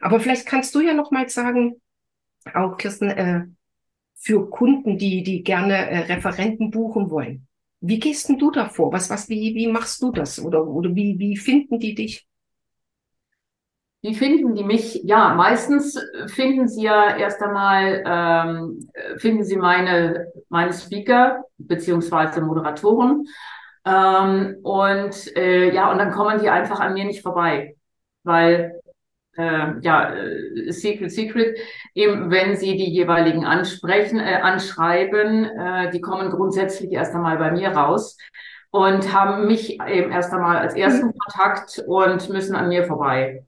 Aber 0.00 0.20
vielleicht 0.20 0.46
kannst 0.46 0.74
du 0.74 0.80
ja 0.80 0.94
noch 0.94 1.10
mal 1.10 1.28
sagen, 1.28 1.80
auch 2.52 2.76
Kirsten, 2.76 3.10
äh, 3.10 3.44
für 4.14 4.48
Kunden, 4.48 4.96
die, 4.96 5.22
die 5.22 5.42
gerne 5.42 5.74
äh, 5.90 6.12
Referenten 6.12 6.70
buchen 6.70 7.10
wollen. 7.10 7.46
Wie 7.80 7.98
gehst 7.98 8.28
denn 8.28 8.38
du 8.38 8.50
davor? 8.50 8.92
Was, 8.92 9.10
was, 9.10 9.28
wie, 9.28 9.54
wie 9.54 9.66
machst 9.66 10.00
du 10.02 10.10
das? 10.10 10.42
Oder, 10.42 10.66
oder 10.66 10.94
wie, 10.94 11.18
wie 11.18 11.36
finden 11.36 11.78
die 11.78 11.94
dich? 11.94 12.26
Wie 14.00 14.14
finden 14.14 14.54
die 14.54 14.64
mich? 14.64 15.00
Ja, 15.04 15.34
meistens 15.34 15.98
finden 16.26 16.68
sie 16.68 16.82
ja 16.84 17.16
erst 17.16 17.42
einmal, 17.42 18.02
ähm, 18.06 18.88
finden 19.18 19.44
sie 19.44 19.56
meine, 19.56 20.26
meine 20.48 20.72
Speaker 20.72 21.44
beziehungsweise 21.58 22.42
Moderatoren. 22.42 23.26
Ähm, 23.86 24.56
und 24.62 25.36
äh, 25.36 25.74
ja, 25.74 25.90
und 25.90 25.98
dann 25.98 26.12
kommen 26.12 26.38
die 26.40 26.48
einfach 26.48 26.80
an 26.80 26.94
mir 26.94 27.04
nicht 27.04 27.22
vorbei. 27.22 27.76
Weil 28.22 28.80
äh, 29.36 29.80
ja, 29.80 30.14
äh, 30.14 30.70
Secret 30.72 31.10
Secret, 31.10 31.58
eben 31.94 32.30
wenn 32.30 32.56
Sie 32.56 32.76
die 32.76 32.90
jeweiligen 32.90 33.44
ansprechen, 33.44 34.18
äh, 34.20 34.40
anschreiben, 34.42 35.44
äh, 35.44 35.90
die 35.90 36.00
kommen 36.00 36.30
grundsätzlich 36.30 36.92
erst 36.92 37.14
einmal 37.14 37.38
bei 37.38 37.50
mir 37.50 37.70
raus 37.70 38.18
und 38.70 39.12
haben 39.12 39.46
mich 39.46 39.80
eben 39.80 40.12
erst 40.12 40.32
einmal 40.32 40.58
als 40.58 40.74
ersten 40.74 41.06
mhm. 41.06 41.14
Kontakt 41.18 41.82
und 41.86 42.28
müssen 42.30 42.56
an 42.56 42.68
mir 42.68 42.84
vorbei. 42.84 43.44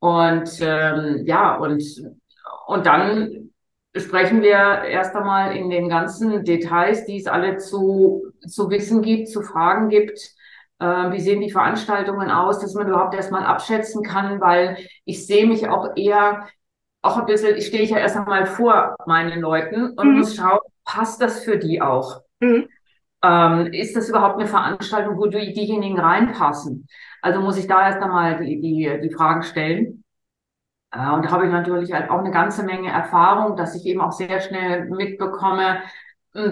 Und 0.00 0.50
ähm, 0.60 1.24
ja, 1.26 1.56
und, 1.56 1.82
und 2.66 2.86
dann 2.86 3.50
sprechen 3.96 4.42
wir 4.42 4.82
erst 4.84 5.16
einmal 5.16 5.56
in 5.56 5.70
den 5.70 5.88
ganzen 5.88 6.44
Details, 6.44 7.04
die 7.06 7.16
es 7.16 7.26
alle 7.26 7.56
zu, 7.56 8.24
zu 8.46 8.70
wissen 8.70 9.02
gibt, 9.02 9.28
zu 9.28 9.42
fragen 9.42 9.88
gibt 9.88 10.37
äh, 10.78 11.10
wie 11.12 11.20
sehen 11.20 11.40
die 11.40 11.50
Veranstaltungen 11.50 12.30
aus, 12.30 12.60
dass 12.60 12.74
man 12.74 12.88
überhaupt 12.88 13.14
erstmal 13.14 13.44
abschätzen 13.44 14.02
kann, 14.02 14.40
weil 14.40 14.78
ich 15.04 15.26
sehe 15.26 15.46
mich 15.46 15.68
auch 15.68 15.96
eher, 15.96 16.46
auch 17.02 17.18
ein 17.18 17.26
bisschen, 17.26 17.56
ich 17.56 17.66
stehe 17.66 17.84
ja 17.84 17.98
erst 17.98 18.16
einmal 18.16 18.46
vor 18.46 18.96
meinen 19.06 19.40
Leuten 19.40 19.90
und 19.90 20.12
mhm. 20.12 20.18
muss 20.18 20.36
schauen, 20.36 20.60
passt 20.84 21.20
das 21.20 21.44
für 21.44 21.58
die 21.58 21.80
auch? 21.80 22.22
Mhm. 22.40 22.68
Ähm, 23.22 23.66
ist 23.72 23.96
das 23.96 24.08
überhaupt 24.08 24.38
eine 24.38 24.46
Veranstaltung, 24.46 25.18
wo 25.18 25.26
die, 25.26 25.52
diejenigen 25.52 25.98
reinpassen? 25.98 26.86
Also 27.20 27.40
muss 27.40 27.58
ich 27.58 27.66
da 27.66 27.86
erst 27.86 28.00
einmal 28.00 28.38
die, 28.38 28.60
die, 28.60 29.00
die 29.02 29.10
Fragen 29.10 29.42
stellen. 29.42 30.04
Äh, 30.92 31.10
und 31.10 31.24
da 31.24 31.30
habe 31.30 31.46
ich 31.46 31.52
natürlich 31.52 31.92
halt 31.92 32.10
auch 32.10 32.20
eine 32.20 32.30
ganze 32.30 32.62
Menge 32.62 32.90
Erfahrung, 32.90 33.56
dass 33.56 33.74
ich 33.74 33.84
eben 33.86 34.00
auch 34.00 34.12
sehr 34.12 34.40
schnell 34.40 34.88
mitbekomme, 34.88 35.82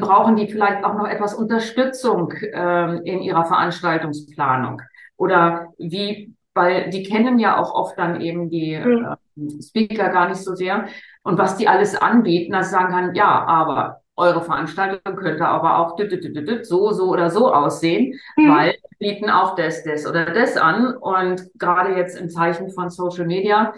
brauchen 0.01 0.37
die 0.37 0.49
vielleicht 0.49 0.85
auch 0.85 0.95
noch 0.95 1.07
etwas 1.07 1.35
Unterstützung 1.35 2.33
ähm, 2.53 3.03
in 3.05 3.21
ihrer 3.21 3.45
Veranstaltungsplanung? 3.45 4.83
Oder 5.17 5.69
wie, 5.79 6.35
weil 6.55 6.91
die 6.91 7.03
kennen 7.03 7.39
ja 7.39 7.59
auch 7.59 7.75
oft 7.75 7.99
dann 7.99 8.21
eben 8.21 8.51
die 8.51 8.75
äh, 8.75 9.17
Speaker 9.63 10.11
gar 10.11 10.29
nicht 10.29 10.43
so 10.43 10.55
sehr 10.55 10.87
und 11.23 11.39
was 11.39 11.57
die 11.57 11.69
alles 11.69 11.97
anbieten, 11.97 12.53
dass 12.53 12.71
sagen 12.71 12.93
kann, 12.93 13.15
ja, 13.15 13.45
aber 13.47 14.01
eure 14.17 14.43
Veranstaltung 14.43 15.17
könnte 15.17 15.47
aber 15.47 15.79
auch 15.79 15.97
so, 16.63 16.93
so 16.93 17.09
oder 17.11 17.31
so 17.31 17.53
aussehen, 17.53 18.19
mhm. 18.37 18.49
weil 18.49 18.75
bieten 18.99 19.29
auch 19.29 19.55
das, 19.55 19.85
das 19.85 20.07
oder 20.07 20.27
das 20.27 20.57
an. 20.57 20.97
Und 20.97 21.51
gerade 21.59 21.97
jetzt 21.97 22.19
im 22.19 22.31
Zeichen 22.31 22.71
von 22.71 22.89
Social 22.89 23.27
Media 23.27 23.75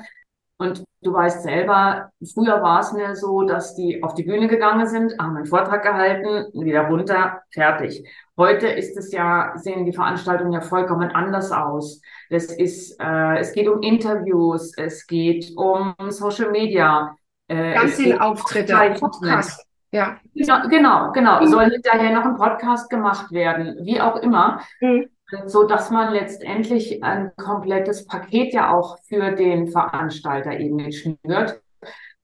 und 0.58 0.84
du 1.02 1.12
weißt 1.12 1.44
selber, 1.44 2.10
früher 2.34 2.60
war 2.62 2.80
es 2.80 2.92
mir 2.92 3.14
so, 3.14 3.42
dass 3.42 3.76
die 3.76 4.02
auf 4.02 4.14
die 4.14 4.24
Bühne 4.24 4.48
gegangen 4.48 4.86
sind, 4.88 5.16
haben 5.18 5.36
einen 5.36 5.46
Vortrag 5.46 5.82
gehalten, 5.82 6.46
wieder 6.52 6.88
runter, 6.88 7.42
fertig. 7.52 8.04
Heute 8.36 8.66
ist 8.66 8.96
es 8.96 9.12
ja, 9.12 9.52
sehen 9.56 9.86
die 9.86 9.92
Veranstaltungen 9.92 10.52
ja 10.52 10.60
vollkommen 10.60 11.10
anders 11.12 11.52
aus. 11.52 12.00
Das 12.28 12.46
ist, 12.46 13.00
äh, 13.00 13.38
es 13.38 13.52
geht 13.52 13.68
um 13.68 13.82
Interviews, 13.82 14.76
es 14.76 15.06
geht 15.06 15.52
um 15.56 15.94
Social 16.08 16.50
Media. 16.50 17.14
Äh, 17.46 17.74
Ganz 17.74 17.94
viele 17.94 18.20
Auftritte, 18.20 18.74
Podcast. 18.98 19.64
Ja. 19.92 20.18
Genau, 20.34 20.68
genau. 20.68 21.12
genau. 21.12 21.40
Mhm. 21.40 21.46
Soll 21.46 21.70
hinterher 21.70 22.12
noch 22.12 22.24
ein 22.24 22.36
Podcast 22.36 22.90
gemacht 22.90 23.30
werden, 23.30 23.78
wie 23.82 24.00
auch 24.00 24.16
immer. 24.16 24.60
Mhm 24.80 25.08
so 25.46 25.64
dass 25.64 25.90
man 25.90 26.12
letztendlich 26.12 27.02
ein 27.02 27.32
komplettes 27.36 28.06
Paket 28.06 28.52
ja 28.52 28.72
auch 28.72 28.98
für 29.04 29.32
den 29.32 29.68
Veranstalter 29.68 30.58
eben 30.58 30.90
schnürt. 30.92 31.60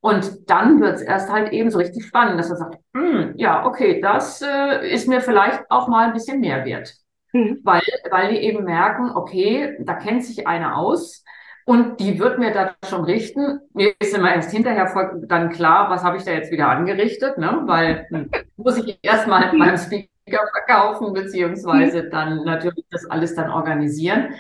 Und 0.01 0.51
dann 0.51 0.81
wird 0.81 0.97
es 0.97 1.03
erst 1.03 1.31
halt 1.31 1.53
eben 1.53 1.71
so 1.71 1.79
richtig 1.79 2.05
spannend, 2.05 2.38
dass 2.38 2.51
man 2.51 2.59
sagt, 2.59 2.79
hm, 2.95 3.33
ja, 3.37 3.64
okay, 3.64 4.01
das 4.03 4.43
äh, 4.43 4.87
ist 4.93 5.09
mir 5.09 5.23
vielleicht 5.23 5.64
auch 5.71 5.88
mal 5.88 6.07
ein 6.07 6.12
bisschen 6.12 6.40
mehr 6.40 6.64
wert. 6.67 6.95
Mhm. 7.33 7.61
Weil, 7.64 7.83
weil 8.11 8.33
die 8.33 8.40
eben 8.40 8.64
merken, 8.64 9.11
okay, 9.14 9.77
da 9.81 9.95
kennt 9.95 10.25
sich 10.25 10.47
einer 10.47 10.77
aus 10.77 11.25
und 11.64 12.01
die 12.01 12.19
wird 12.19 12.38
mir 12.38 12.53
da 12.53 12.75
schon 12.87 13.05
richten. 13.05 13.61
Mir 13.73 13.95
ist 13.99 14.14
immer 14.14 14.35
erst 14.35 14.51
hinterher 14.51 14.93
dann 15.27 15.51
klar, 15.51 15.88
was 15.88 16.05
habe 16.05 16.19
ich 16.19 16.25
da 16.25 16.33
jetzt 16.33 16.53
wieder 16.53 16.69
angerichtet, 16.69 17.38
ne? 17.38 17.62
Weil 17.64 18.07
hm, 18.11 18.31
muss 18.57 18.77
ich 18.77 18.99
erstmal 19.03 19.53
beim 19.59 19.77
Speaker 19.79 20.13
verkaufen, 20.26 21.12
beziehungsweise 21.12 22.08
dann 22.08 22.44
natürlich 22.44 22.84
das 22.90 23.04
alles 23.06 23.34
dann 23.34 23.50
organisieren. 23.50 24.34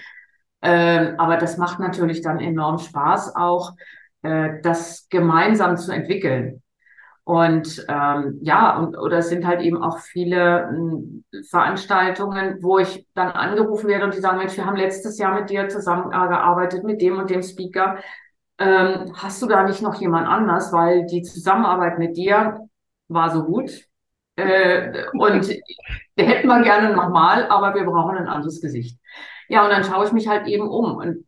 Ähm, 0.62 1.14
aber 1.18 1.36
das 1.36 1.58
macht 1.58 1.78
natürlich 1.78 2.22
dann 2.22 2.40
enorm 2.40 2.78
Spaß, 2.78 3.36
auch 3.36 3.72
äh, 4.22 4.60
das 4.62 5.08
gemeinsam 5.10 5.76
zu 5.76 5.92
entwickeln. 5.92 6.62
Und 7.24 7.84
ähm, 7.88 8.38
ja, 8.42 8.76
und, 8.78 8.98
oder 8.98 9.18
es 9.18 9.30
sind 9.30 9.46
halt 9.46 9.62
eben 9.62 9.82
auch 9.82 9.98
viele 9.98 10.70
äh, 11.32 11.42
Veranstaltungen, 11.48 12.58
wo 12.62 12.78
ich 12.78 13.06
dann 13.14 13.30
angerufen 13.30 13.88
werde 13.88 14.04
und 14.04 14.14
die 14.14 14.20
sagen, 14.20 14.38
Mensch, 14.38 14.56
wir 14.56 14.66
haben 14.66 14.76
letztes 14.76 15.18
Jahr 15.18 15.34
mit 15.34 15.48
dir 15.48 15.68
zusammengearbeitet, 15.68 16.84
mit 16.84 17.00
dem 17.00 17.18
und 17.18 17.30
dem 17.30 17.42
Speaker. 17.42 17.98
Ähm, 18.58 19.12
hast 19.16 19.40
du 19.42 19.46
da 19.46 19.64
nicht 19.64 19.80
noch 19.82 19.94
jemand 20.00 20.28
anders? 20.28 20.72
Weil 20.72 21.06
die 21.06 21.22
Zusammenarbeit 21.22 21.98
mit 21.98 22.16
dir 22.16 22.58
war 23.08 23.30
so 23.30 23.44
gut, 23.44 23.70
äh, 24.36 25.04
und 25.12 25.48
wir 26.16 26.26
hätten 26.26 26.48
wir 26.48 26.62
gerne 26.62 26.94
nochmal, 26.94 27.46
aber 27.48 27.74
wir 27.74 27.84
brauchen 27.84 28.16
ein 28.16 28.28
anderes 28.28 28.60
Gesicht. 28.60 28.98
Ja, 29.48 29.64
und 29.64 29.70
dann 29.70 29.84
schaue 29.84 30.06
ich 30.06 30.12
mich 30.12 30.28
halt 30.28 30.46
eben 30.46 30.68
um. 30.68 30.96
Und 30.96 31.26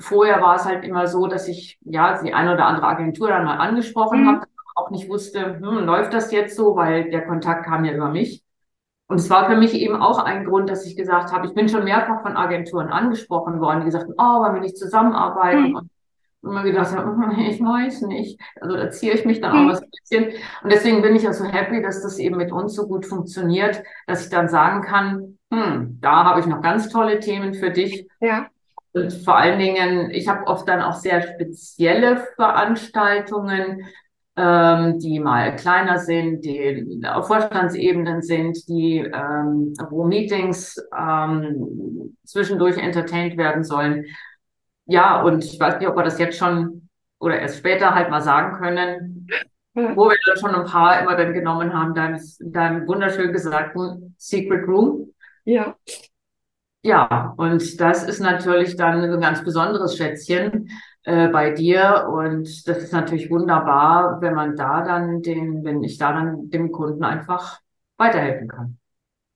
vorher 0.00 0.40
war 0.40 0.56
es 0.56 0.64
halt 0.64 0.84
immer 0.84 1.06
so, 1.06 1.26
dass 1.26 1.48
ich 1.48 1.78
ja 1.82 2.20
die 2.22 2.34
eine 2.34 2.54
oder 2.54 2.66
andere 2.66 2.86
Agentur 2.86 3.28
dann 3.28 3.44
mal 3.44 3.58
angesprochen 3.58 4.22
mhm. 4.22 4.28
habe, 4.28 4.46
auch 4.74 4.90
nicht 4.90 5.08
wusste, 5.08 5.58
hm, 5.60 5.84
läuft 5.84 6.12
das 6.12 6.32
jetzt 6.32 6.56
so, 6.56 6.76
weil 6.76 7.10
der 7.10 7.26
Kontakt 7.26 7.64
kam 7.64 7.84
ja 7.84 7.92
über 7.92 8.08
mich. 8.08 8.42
Und 9.06 9.16
es 9.18 9.28
war 9.28 9.48
für 9.50 9.56
mich 9.56 9.74
eben 9.74 10.00
auch 10.00 10.18
ein 10.18 10.46
Grund, 10.46 10.70
dass 10.70 10.86
ich 10.86 10.96
gesagt 10.96 11.32
habe, 11.32 11.46
ich 11.46 11.54
bin 11.54 11.68
schon 11.68 11.84
mehrfach 11.84 12.22
von 12.22 12.36
Agenturen 12.36 12.88
angesprochen 12.88 13.60
worden, 13.60 13.80
die 13.80 13.86
gesagt 13.86 14.04
haben, 14.04 14.14
oh, 14.16 14.42
wollen 14.42 14.54
wir 14.54 14.62
nicht 14.62 14.78
zusammenarbeiten? 14.78 15.70
Mhm. 15.70 15.76
Und 15.76 15.90
und 16.42 16.54
man 16.54 16.64
gedacht 16.64 16.94
hat, 16.94 17.06
ich 17.38 17.60
weiß 17.60 18.02
nicht. 18.02 18.40
Also 18.60 18.76
da 18.76 18.90
ziehe 18.90 19.14
ich 19.14 19.24
mich 19.24 19.40
dann 19.40 19.52
auch 19.52 19.72
was 19.72 19.82
ein 19.82 19.90
bisschen. 19.90 20.24
Und 20.62 20.72
deswegen 20.72 21.02
bin 21.02 21.16
ich 21.16 21.28
auch 21.28 21.32
so 21.32 21.44
happy, 21.44 21.80
dass 21.82 22.02
das 22.02 22.18
eben 22.18 22.36
mit 22.36 22.52
uns 22.52 22.74
so 22.74 22.86
gut 22.86 23.06
funktioniert, 23.06 23.82
dass 24.06 24.24
ich 24.24 24.30
dann 24.30 24.48
sagen 24.48 24.82
kann, 24.82 25.38
hm, 25.52 25.98
da 26.00 26.24
habe 26.24 26.40
ich 26.40 26.46
noch 26.46 26.60
ganz 26.60 26.88
tolle 26.88 27.20
Themen 27.20 27.54
für 27.54 27.70
dich. 27.70 28.06
Ja. 28.20 28.46
Und 28.92 29.12
vor 29.12 29.36
allen 29.36 29.58
Dingen, 29.58 30.10
ich 30.10 30.28
habe 30.28 30.46
oft 30.46 30.68
dann 30.68 30.82
auch 30.82 30.94
sehr 30.94 31.22
spezielle 31.22 32.26
Veranstaltungen, 32.36 33.86
ähm, 34.36 34.98
die 34.98 35.20
mal 35.20 35.56
kleiner 35.56 35.98
sind, 35.98 36.44
die 36.44 37.02
auf 37.06 37.26
Vorstandsebenen 37.26 38.22
sind, 38.22 38.66
die 38.68 38.98
ähm, 38.98 39.74
wo 39.90 40.04
Meetings 40.04 40.76
ähm, 40.98 42.16
zwischendurch 42.24 42.78
entertained 42.78 43.36
werden 43.36 43.62
sollen 43.62 44.06
ja, 44.86 45.22
und 45.22 45.44
ich 45.44 45.58
weiß 45.58 45.78
nicht, 45.78 45.88
ob 45.88 45.96
wir 45.96 46.04
das 46.04 46.18
jetzt 46.18 46.38
schon 46.38 46.88
oder 47.18 47.38
erst 47.38 47.58
später 47.58 47.94
halt 47.94 48.10
mal 48.10 48.20
sagen 48.20 48.58
können, 48.58 49.28
wo 49.74 50.08
wir 50.08 50.16
dann 50.26 50.36
schon 50.36 50.54
ein 50.54 50.66
paar 50.66 51.00
immer 51.00 51.16
dann 51.16 51.32
genommen 51.32 51.72
haben, 51.72 51.94
dein, 51.94 52.20
dein 52.40 52.86
wunderschön 52.86 53.32
gesagten 53.32 54.14
Secret 54.18 54.66
Room. 54.66 55.12
Ja. 55.44 55.76
Ja, 56.84 57.32
und 57.36 57.80
das 57.80 58.02
ist 58.02 58.18
natürlich 58.18 58.76
dann 58.76 59.02
ein 59.02 59.20
ganz 59.20 59.44
besonderes 59.44 59.96
Schätzchen 59.96 60.68
äh, 61.04 61.28
bei 61.28 61.50
dir. 61.50 62.08
Und 62.12 62.68
das 62.68 62.78
ist 62.78 62.92
natürlich 62.92 63.30
wunderbar, 63.30 64.20
wenn 64.20 64.34
man 64.34 64.56
da 64.56 64.82
dann 64.82 65.22
den, 65.22 65.64
wenn 65.64 65.84
ich 65.84 65.96
da 65.98 66.12
dann 66.12 66.50
dem 66.50 66.72
Kunden 66.72 67.04
einfach 67.04 67.60
weiterhelfen 67.98 68.48
kann. 68.48 68.78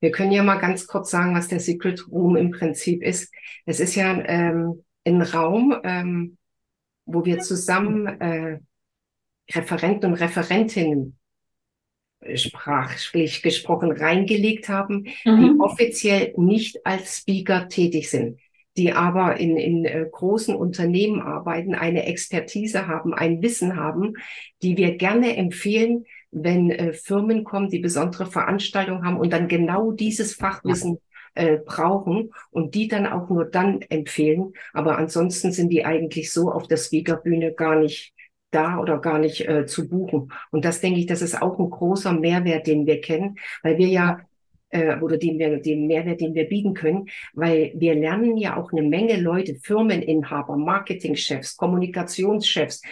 Wir 0.01 0.11
können 0.11 0.33
ja 0.33 0.43
mal 0.43 0.59
ganz 0.59 0.89
kurz 0.89 1.11
sagen, 1.11 1.37
was 1.37 1.47
der 1.49 1.61
Secret 1.61 2.07
Room 2.11 2.37
im 2.37 2.51
Prinzip 2.51 3.03
ist. 3.03 3.33
Es 3.65 3.79
ist 3.79 3.95
ja 3.95 4.13
ähm, 4.25 4.85
einen 5.07 5.23
Raum, 5.23 5.75
ähm, 5.85 6.37
wo 7.05 7.25
wir 7.25 7.39
zusammen 7.39 8.07
äh, 8.07 8.59
Referenten 9.53 10.13
und 10.13 10.21
Referentinnen 10.21 11.17
sprachlich 12.35 13.43
gesprochen 13.43 13.93
reingelegt 13.93 14.69
haben, 14.69 15.07
mhm. 15.25 15.41
die 15.41 15.61
offiziell 15.61 16.35
nicht 16.37 16.85
als 16.85 17.19
Speaker 17.19 17.69
tätig 17.69 18.11
sind, 18.11 18.41
die 18.77 18.93
aber 18.93 19.39
in, 19.39 19.57
in 19.57 19.85
äh, 19.85 20.07
großen 20.11 20.55
Unternehmen 20.55 21.21
arbeiten, 21.21 21.75
eine 21.75 22.07
Expertise 22.07 22.89
haben, 22.89 23.15
ein 23.15 23.43
Wissen 23.43 23.77
haben, 23.77 24.15
die 24.63 24.77
wir 24.77 24.97
gerne 24.97 25.37
empfehlen, 25.37 26.05
wenn 26.31 26.71
äh, 26.71 26.93
Firmen 26.93 27.45
kommen, 27.45 27.71
die 27.71 27.79
besondere 27.79 28.27
Veranstaltungen 28.27 29.05
haben 29.05 29.19
und 29.19 29.33
dann 29.33 29.49
genau 29.49 29.93
dieses 29.93 30.35
Fachwissen 30.35 30.99
äh, 31.37 31.59
brauchen 31.59 32.33
und 32.51 32.75
die 32.75 32.89
dann 32.89 33.07
auch 33.07 33.29
nur 33.31 33.45
dann 33.45 33.83
empfehlen. 33.83 34.53
Aber 34.73 34.99
ansonsten 34.99 35.53
sind 35.53 35.71
die 35.71 35.85
eigentlich 35.85 36.33
so 36.33 36.51
auf 36.51 36.67
der 36.67 36.77
Speakerbühne 36.77 37.53
gar 37.55 37.77
nicht 37.77 38.15
da 38.51 38.79
oder 38.79 38.99
gar 38.99 39.19
nicht 39.19 39.47
äh, 39.49 39.67
zu 39.67 39.89
buchen. 39.89 40.33
Und 40.51 40.65
das 40.65 40.81
denke 40.81 40.99
ich, 41.01 41.07
das 41.07 41.23
ist 41.23 41.41
auch 41.41 41.59
ein 41.59 41.71
großer 41.71 42.13
Mehrwert, 42.13 42.67
den 42.67 42.87
wir 42.87 43.01
kennen, 43.01 43.39
weil 43.63 43.79
wir 43.79 43.89
ja 43.89 44.21
äh, 44.77 44.99
oder 45.01 45.17
den 45.17 45.39
wir, 45.39 45.59
den 45.59 45.87
Mehrwert, 45.87 46.21
den 46.21 46.35
wir 46.35 46.49
bieten 46.49 46.75
können, 46.75 47.09
weil 47.33 47.73
wir 47.75 47.95
lernen 47.95 48.37
ja 48.37 48.57
auch 48.57 48.73
eine 48.73 48.83
Menge 48.83 49.19
Leute, 49.19 49.57
Firmeninhaber, 49.57 50.57
Marketingchefs, 50.57 51.57
Kommunikationschefs 51.57 52.83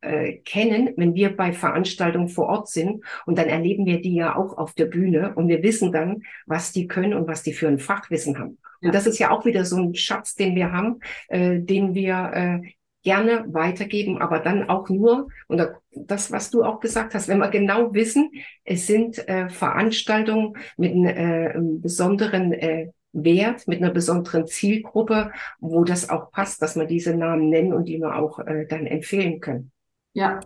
äh, 0.00 0.34
kennen, 0.44 0.90
wenn 0.96 1.14
wir 1.14 1.36
bei 1.36 1.52
Veranstaltungen 1.52 2.28
vor 2.28 2.46
Ort 2.46 2.68
sind. 2.68 3.04
Und 3.26 3.38
dann 3.38 3.48
erleben 3.48 3.86
wir 3.86 4.00
die 4.00 4.14
ja 4.14 4.36
auch 4.36 4.56
auf 4.56 4.72
der 4.74 4.86
Bühne. 4.86 5.34
Und 5.34 5.48
wir 5.48 5.62
wissen 5.62 5.92
dann, 5.92 6.22
was 6.46 6.72
die 6.72 6.86
können 6.86 7.14
und 7.14 7.28
was 7.28 7.42
die 7.42 7.52
für 7.52 7.68
ein 7.68 7.78
Fachwissen 7.78 8.38
haben. 8.38 8.58
Und 8.80 8.94
das 8.94 9.06
ist 9.06 9.18
ja 9.18 9.30
auch 9.30 9.46
wieder 9.46 9.64
so 9.64 9.76
ein 9.76 9.94
Schatz, 9.94 10.34
den 10.34 10.54
wir 10.54 10.72
haben, 10.72 11.00
äh, 11.28 11.58
den 11.58 11.94
wir 11.94 12.30
äh, 12.34 12.68
gerne 13.04 13.44
weitergeben, 13.52 14.20
aber 14.20 14.40
dann 14.40 14.68
auch 14.68 14.88
nur, 14.88 15.28
und 15.46 15.62
das, 15.92 16.32
was 16.32 16.50
du 16.50 16.64
auch 16.64 16.80
gesagt 16.80 17.14
hast, 17.14 17.28
wenn 17.28 17.38
wir 17.38 17.48
genau 17.48 17.94
wissen, 17.94 18.30
es 18.64 18.86
sind 18.86 19.28
äh, 19.28 19.48
Veranstaltungen 19.48 20.54
mit 20.76 20.92
einem, 20.92 21.06
äh, 21.06 21.50
einem 21.50 21.80
besonderen 21.80 22.52
äh, 22.52 22.90
Wert, 23.12 23.68
mit 23.68 23.80
einer 23.80 23.92
besonderen 23.92 24.46
Zielgruppe, 24.46 25.30
wo 25.60 25.84
das 25.84 26.10
auch 26.10 26.32
passt, 26.32 26.60
dass 26.62 26.76
wir 26.76 26.86
diese 26.86 27.14
Namen 27.14 27.48
nennen 27.50 27.72
und 27.72 27.84
die 27.84 27.98
wir 27.98 28.16
auch 28.16 28.40
äh, 28.40 28.66
dann 28.66 28.86
empfehlen 28.86 29.38
können. 29.38 29.70
Ja. 30.14 30.40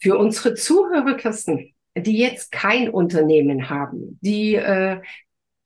Für 0.00 0.18
unsere 0.18 0.54
Zuhörer, 0.54 1.16
Kirsten, 1.16 1.72
die 1.96 2.18
jetzt 2.18 2.52
kein 2.52 2.90
Unternehmen 2.90 3.70
haben, 3.70 4.18
die 4.20 4.56
äh, 4.56 5.00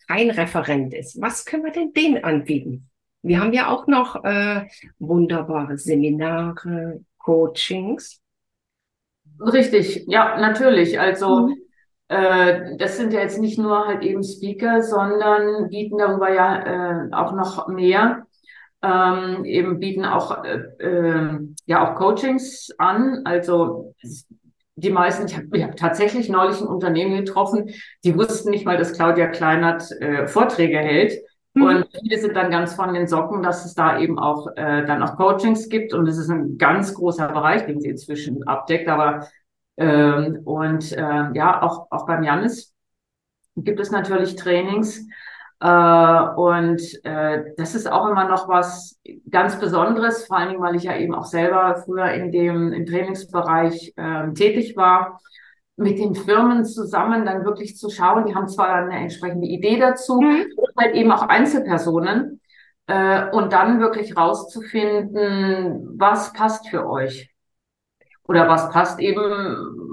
kein 0.06 0.30
Referent 0.30 0.94
ist, 0.94 1.20
was 1.20 1.44
können 1.44 1.64
wir 1.64 1.72
denn 1.72 1.92
denen 1.92 2.22
anbieten? 2.22 2.87
Wir 3.22 3.40
haben 3.40 3.52
ja 3.52 3.68
auch 3.68 3.86
noch 3.86 4.24
äh, 4.24 4.66
wunderbare 4.98 5.76
Seminare, 5.76 7.00
Coachings. 7.18 8.20
Richtig, 9.40 10.04
ja, 10.06 10.38
natürlich. 10.38 10.98
Also 10.98 11.48
mhm. 11.48 11.56
äh, 12.08 12.76
das 12.76 12.96
sind 12.96 13.12
ja 13.12 13.20
jetzt 13.20 13.38
nicht 13.38 13.58
nur 13.58 13.86
halt 13.86 14.02
eben 14.02 14.22
Speaker, 14.22 14.82
sondern 14.82 15.68
bieten 15.68 15.98
darüber 15.98 16.32
ja 16.32 17.06
äh, 17.06 17.12
auch 17.12 17.32
noch 17.32 17.68
mehr. 17.68 18.24
Ähm, 18.80 19.44
eben 19.44 19.80
bieten 19.80 20.04
auch 20.04 20.44
äh, 20.44 20.60
äh, 20.78 21.38
ja 21.66 21.86
auch 21.86 21.96
Coachings 21.96 22.70
an. 22.78 23.22
Also 23.24 23.94
die 24.76 24.90
meisten, 24.90 25.26
ich 25.26 25.36
habe 25.36 25.62
hab 25.64 25.76
tatsächlich 25.76 26.28
neulich 26.28 26.60
ein 26.60 26.68
Unternehmen 26.68 27.16
getroffen, 27.16 27.70
die 28.04 28.16
wussten 28.16 28.50
nicht 28.50 28.64
mal, 28.64 28.76
dass 28.76 28.92
Claudia 28.92 29.26
Kleinert 29.26 29.90
äh, 30.00 30.28
Vorträge 30.28 30.78
hält. 30.78 31.14
Mhm. 31.54 31.62
Und 31.62 31.86
viele 32.00 32.18
sind 32.18 32.36
dann 32.36 32.50
ganz 32.50 32.74
von 32.74 32.94
den 32.94 33.06
Socken, 33.06 33.42
dass 33.42 33.64
es 33.64 33.74
da 33.74 33.98
eben 33.98 34.18
auch 34.18 34.48
äh, 34.56 34.84
dann 34.86 35.02
auch 35.02 35.16
Coachings 35.16 35.68
gibt. 35.68 35.94
Und 35.94 36.06
es 36.06 36.18
ist 36.18 36.30
ein 36.30 36.58
ganz 36.58 36.94
großer 36.94 37.28
Bereich, 37.28 37.66
den 37.66 37.80
sie 37.80 37.88
inzwischen 37.88 38.46
abdeckt. 38.46 38.88
Aber 38.88 39.28
ähm, 39.76 40.40
und 40.44 40.92
äh, 40.92 41.32
ja, 41.34 41.62
auch, 41.62 41.86
auch 41.90 42.06
beim 42.06 42.22
Janis 42.22 42.74
gibt 43.56 43.80
es 43.80 43.90
natürlich 43.90 44.36
Trainings. 44.36 45.06
Äh, 45.60 46.20
und 46.36 46.80
äh, 47.04 47.52
das 47.56 47.74
ist 47.74 47.90
auch 47.90 48.08
immer 48.08 48.28
noch 48.28 48.48
was 48.48 49.00
ganz 49.28 49.58
Besonderes, 49.58 50.26
vor 50.26 50.36
allen 50.38 50.50
Dingen, 50.50 50.62
weil 50.62 50.76
ich 50.76 50.84
ja 50.84 50.96
eben 50.96 51.14
auch 51.14 51.24
selber 51.24 51.82
früher 51.84 52.12
in 52.12 52.30
dem 52.30 52.72
im 52.72 52.86
Trainingsbereich 52.86 53.94
äh, 53.96 54.32
tätig 54.34 54.76
war 54.76 55.20
mit 55.78 55.98
den 55.98 56.14
Firmen 56.14 56.64
zusammen 56.64 57.24
dann 57.24 57.44
wirklich 57.44 57.76
zu 57.76 57.88
schauen. 57.88 58.26
Die 58.26 58.34
haben 58.34 58.48
zwar 58.48 58.74
eine 58.74 58.98
entsprechende 58.98 59.46
Idee 59.46 59.78
dazu, 59.78 60.20
mhm. 60.20 60.46
halt 60.76 60.94
eben 60.94 61.12
auch 61.12 61.22
Einzelpersonen 61.22 62.40
äh, 62.88 63.30
und 63.30 63.52
dann 63.52 63.80
wirklich 63.80 64.16
rauszufinden, 64.16 65.88
was 65.96 66.32
passt 66.32 66.68
für 66.68 66.88
euch 66.88 67.30
oder 68.26 68.48
was 68.48 68.70
passt 68.70 68.98
eben, 69.00 69.22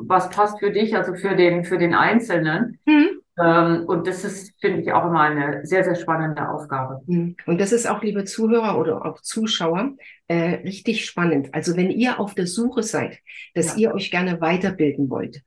was 0.08 0.30
passt 0.30 0.60
für 0.60 0.72
dich, 0.72 0.96
also 0.96 1.14
für 1.14 1.36
den 1.36 1.64
für 1.64 1.78
den 1.78 1.94
Einzelnen. 1.94 2.80
Mhm. 2.86 3.22
Ähm, 3.38 3.84
und 3.86 4.08
das 4.08 4.24
ist, 4.24 4.54
finde 4.62 4.82
ich, 4.82 4.92
auch 4.94 5.06
immer 5.06 5.22
eine 5.22 5.66
sehr, 5.66 5.84
sehr 5.84 5.96
spannende 5.96 6.50
Aufgabe. 6.50 7.02
Mhm. 7.06 7.36
Und 7.46 7.60
das 7.60 7.74
ist 7.74 7.88
auch, 7.88 8.02
liebe 8.02 8.24
Zuhörer 8.24 8.78
oder 8.80 9.06
auch 9.06 9.22
Zuschauer, 9.22 9.94
äh, 10.28 10.62
richtig 10.64 11.06
spannend. 11.06 11.54
Also 11.54 11.76
wenn 11.76 11.92
ihr 11.92 12.20
auf 12.20 12.34
der 12.34 12.48
Suche 12.48 12.82
seid, 12.82 13.20
dass 13.54 13.78
ja. 13.78 13.90
ihr 13.90 13.96
euch 13.96 14.10
gerne 14.10 14.40
weiterbilden 14.40 15.10
wollt, 15.10 15.42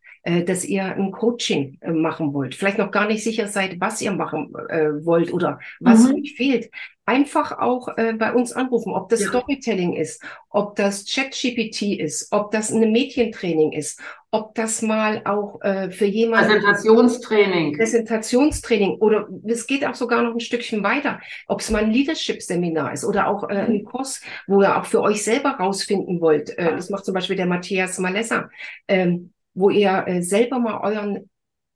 dass 0.45 0.65
ihr 0.65 0.85
ein 0.85 1.13
Coaching 1.13 1.79
äh, 1.81 1.93
machen 1.93 2.33
wollt, 2.33 2.55
vielleicht 2.55 2.79
noch 2.79 2.91
gar 2.91 3.07
nicht 3.07 3.23
sicher 3.25 3.49
seid, 3.49 3.81
was 3.81 4.01
ihr 4.03 4.13
machen 4.13 4.53
äh, 4.69 5.05
wollt 5.05 5.33
oder 5.33 5.61
was 5.81 6.05
mhm. 6.05 6.17
euch 6.17 6.35
fehlt, 6.37 6.71
einfach 7.09 7.59
auch 7.59 7.89
äh, 7.97 8.13
bei 8.13 8.35
uns 8.35 8.53
anrufen, 8.53 8.93
ob 8.93 9.09
das 9.09 9.23
ja. 9.23 9.29
Storytelling 9.29 9.95
ist, 9.95 10.23
ob 10.51 10.77
das 10.77 11.07
ChatGPT 11.07 11.99
ist, 11.99 12.29
ob 12.33 12.51
das 12.51 12.71
ein 12.71 12.93
Medientraining 12.93 13.73
ist, 13.73 13.99
ob 14.31 14.55
das 14.55 14.83
mal 14.83 15.23
auch 15.25 15.63
äh, 15.63 15.91
für 15.91 16.05
jemanden 16.05 16.61
Präsentationstraining 16.61 17.77
Präsentationstraining 17.79 18.99
oder 18.99 19.27
es 19.47 19.67
geht 19.67 19.87
auch 19.87 19.95
sogar 19.95 20.23
noch 20.23 20.35
ein 20.35 20.41
Stückchen 20.41 20.83
weiter, 20.83 21.19
ob 21.47 21.61
es 21.61 21.71
mal 21.71 21.83
ein 21.83 21.93
Leadership 21.93 22.43
Seminar 22.43 22.93
ist 22.93 23.07
oder 23.07 23.29
auch 23.29 23.49
äh, 23.49 23.55
ein 23.55 23.85
Kurs, 23.85 24.21
wo 24.47 24.61
ihr 24.61 24.77
auch 24.77 24.85
für 24.85 25.01
euch 25.01 25.25
selber 25.25 25.53
rausfinden 25.53 26.21
wollt. 26.21 26.59
Äh, 26.59 26.77
das 26.77 26.91
macht 26.91 27.07
zum 27.07 27.15
Beispiel 27.15 27.37
der 27.37 27.47
Matthias 27.47 27.99
Malessa. 27.99 28.51
Ähm, 28.87 29.33
wo 29.59 29.71
ihr 29.71 30.05
äh, 30.07 30.23
selber 30.23 30.59
mal 30.59 30.81
euren 30.81 31.29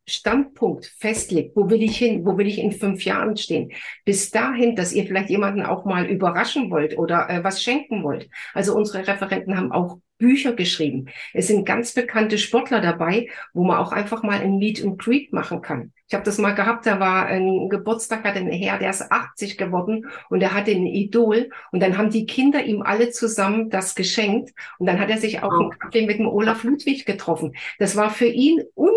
Standpunkt 0.07 0.87
festlegt, 0.87 1.57
wo 1.57 1.71
will 1.71 1.83
ich 1.83 1.97
hin, 1.97 2.25
wo 2.27 2.37
will 2.37 2.47
ich 2.47 2.59
in 2.59 2.73
fünf 2.73 3.05
Jahren 3.05 3.37
stehen, 3.37 3.73
bis 4.05 4.31
dahin, 4.31 4.75
dass 4.75 4.93
ihr 4.93 5.07
vielleicht 5.07 5.31
jemanden 5.31 5.63
auch 5.63 5.85
mal 5.85 6.07
überraschen 6.07 6.71
wollt 6.71 6.99
oder 6.99 7.31
äh, 7.31 7.45
was 7.45 7.63
schenken 7.63 8.03
wollt. 8.03 8.29
Also 8.53 8.75
unsere 8.75 9.07
Referenten 9.07 9.57
haben 9.57 9.71
auch 9.71 9.99
Bücher 10.23 10.53
geschrieben. 10.53 11.09
Es 11.35 11.49
sind 11.49 11.67
ganz 11.67 11.93
bekannte 11.95 12.39
Sportler 12.39 12.81
dabei, 12.81 13.29
wo 13.53 13.65
man 13.65 13.79
auch 13.79 13.91
einfach 13.91 14.23
mal 14.23 14.41
ein 14.41 14.57
Meet 14.57 14.85
and 14.85 14.97
Greet 14.97 15.33
machen 15.33 15.63
kann. 15.63 15.93
Ich 16.07 16.15
habe 16.15 16.25
das 16.25 16.39
mal 16.39 16.55
gehabt, 16.55 16.87
da 16.87 17.01
war 17.01 17.27
ein 17.27 17.69
Geburtstag, 17.69 18.23
hat 18.23 18.37
ein 18.37 18.53
Herr, 18.53 18.79
der 18.79 18.91
ist 18.91 19.11
80 19.11 19.59
geworden 19.59 20.07
und 20.31 20.41
er 20.41 20.55
hatte 20.55 20.71
ein 20.71 20.87
Idol 20.87 21.51
und 21.73 21.83
dann 21.83 21.99
haben 21.99 22.11
die 22.11 22.25
Kinder 22.25 22.63
ihm 22.63 22.83
alle 22.83 23.11
zusammen 23.11 23.69
das 23.69 23.97
geschenkt 23.97 24.53
und 24.79 24.87
dann 24.87 25.01
hat 25.01 25.11
er 25.11 25.19
sich 25.19 25.43
auch 25.43 25.59
einen 25.59 25.71
Kaffee 25.77 26.07
mit 26.07 26.21
dem 26.21 26.29
Olaf 26.29 26.63
Ludwig 26.63 27.05
getroffen. 27.05 27.55
Das 27.81 27.97
war 27.97 28.11
für 28.11 28.27
ihn 28.27 28.63
un 28.77 28.91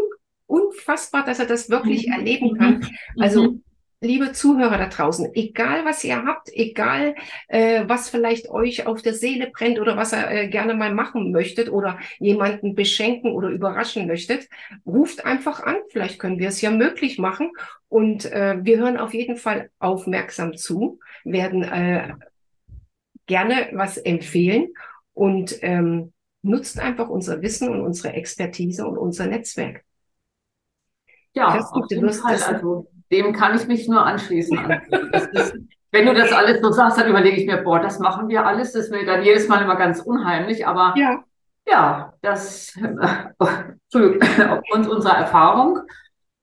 unfassbar, 0.48 1.26
dass 1.26 1.40
er 1.40 1.48
das 1.48 1.72
wirklich 1.72 2.06
mhm. 2.06 2.14
erleben 2.14 2.58
kann. 2.58 2.76
Mhm. 2.76 3.22
Also 3.22 3.44
mhm 3.52 3.64
liebe 4.02 4.32
Zuhörer 4.32 4.78
da 4.78 4.88
draußen, 4.88 5.34
egal 5.34 5.86
was 5.86 6.04
ihr 6.04 6.24
habt, 6.26 6.50
egal 6.54 7.16
äh, 7.48 7.84
was 7.88 8.10
vielleicht 8.10 8.50
euch 8.50 8.86
auf 8.86 9.02
der 9.02 9.14
Seele 9.14 9.52
brennt 9.52 9.80
oder 9.80 9.98
was 9.98 10.14
ihr 10.14 10.30
äh, 10.30 10.48
gerne 10.48 10.74
mal 10.74 10.94
machen 10.94 11.32
möchtet 11.32 11.70
oder 11.70 12.00
jemanden 12.20 12.76
beschenken 12.76 13.32
oder 13.32 13.50
überraschen 13.50 14.08
möchtet, 14.08 14.50
ruft 14.86 15.26
einfach 15.26 15.62
an. 15.64 15.78
Vielleicht 15.90 16.20
können 16.20 16.40
wir 16.40 16.50
es 16.50 16.62
ja 16.62 16.72
möglich 16.72 17.18
machen. 17.18 17.52
Und 17.90 18.26
äh, 18.26 18.58
wir 18.62 18.78
hören 18.80 18.98
auf 18.98 19.14
jeden 19.14 19.38
Fall 19.38 19.70
aufmerksam 19.80 20.58
zu, 20.58 21.00
werden 21.24 21.64
äh, 21.64 22.14
gerne 23.26 23.70
was 23.74 23.98
empfehlen 23.98 24.70
und 25.14 25.58
ähm, 25.62 26.14
nutzt 26.42 26.80
einfach 26.80 27.10
unser 27.10 27.42
Wissen 27.42 27.70
und 27.70 27.82
unsere 27.82 28.14
Expertise 28.14 28.86
und 28.86 28.98
unser 28.98 29.26
Netzwerk. 29.26 29.84
Ja, 31.34 31.60
auf 31.60 31.90
jeden 31.90 32.12
Fall. 32.12 32.42
Also 32.42 32.88
dem 33.12 33.34
kann 33.34 33.56
ich 33.56 33.68
mich 33.68 33.88
nur 33.88 34.06
anschließen. 34.06 34.58
Ist, 35.34 35.56
wenn 35.92 36.06
du 36.06 36.14
das 36.14 36.32
alles 36.32 36.62
so 36.62 36.72
sagst, 36.72 36.98
dann 36.98 37.10
überlege 37.10 37.38
ich 37.38 37.48
mir, 37.48 37.58
boah, 37.58 37.80
das 37.80 38.00
machen 38.00 38.28
wir 38.28 38.46
alles. 38.46 38.74
Das 38.74 38.86
ist 38.86 38.92
mir 38.92 39.06
dann 39.06 39.24
jedes 39.24 39.48
Mal 39.48 39.62
immer 39.62 39.76
ganz 39.76 40.02
unheimlich. 40.02 40.68
Aber 40.68 40.94
ja, 40.98 41.24
ja 41.68 42.14
das 42.22 42.74
aufgrund 43.94 44.88
unserer 44.88 45.18
Erfahrung, 45.18 45.80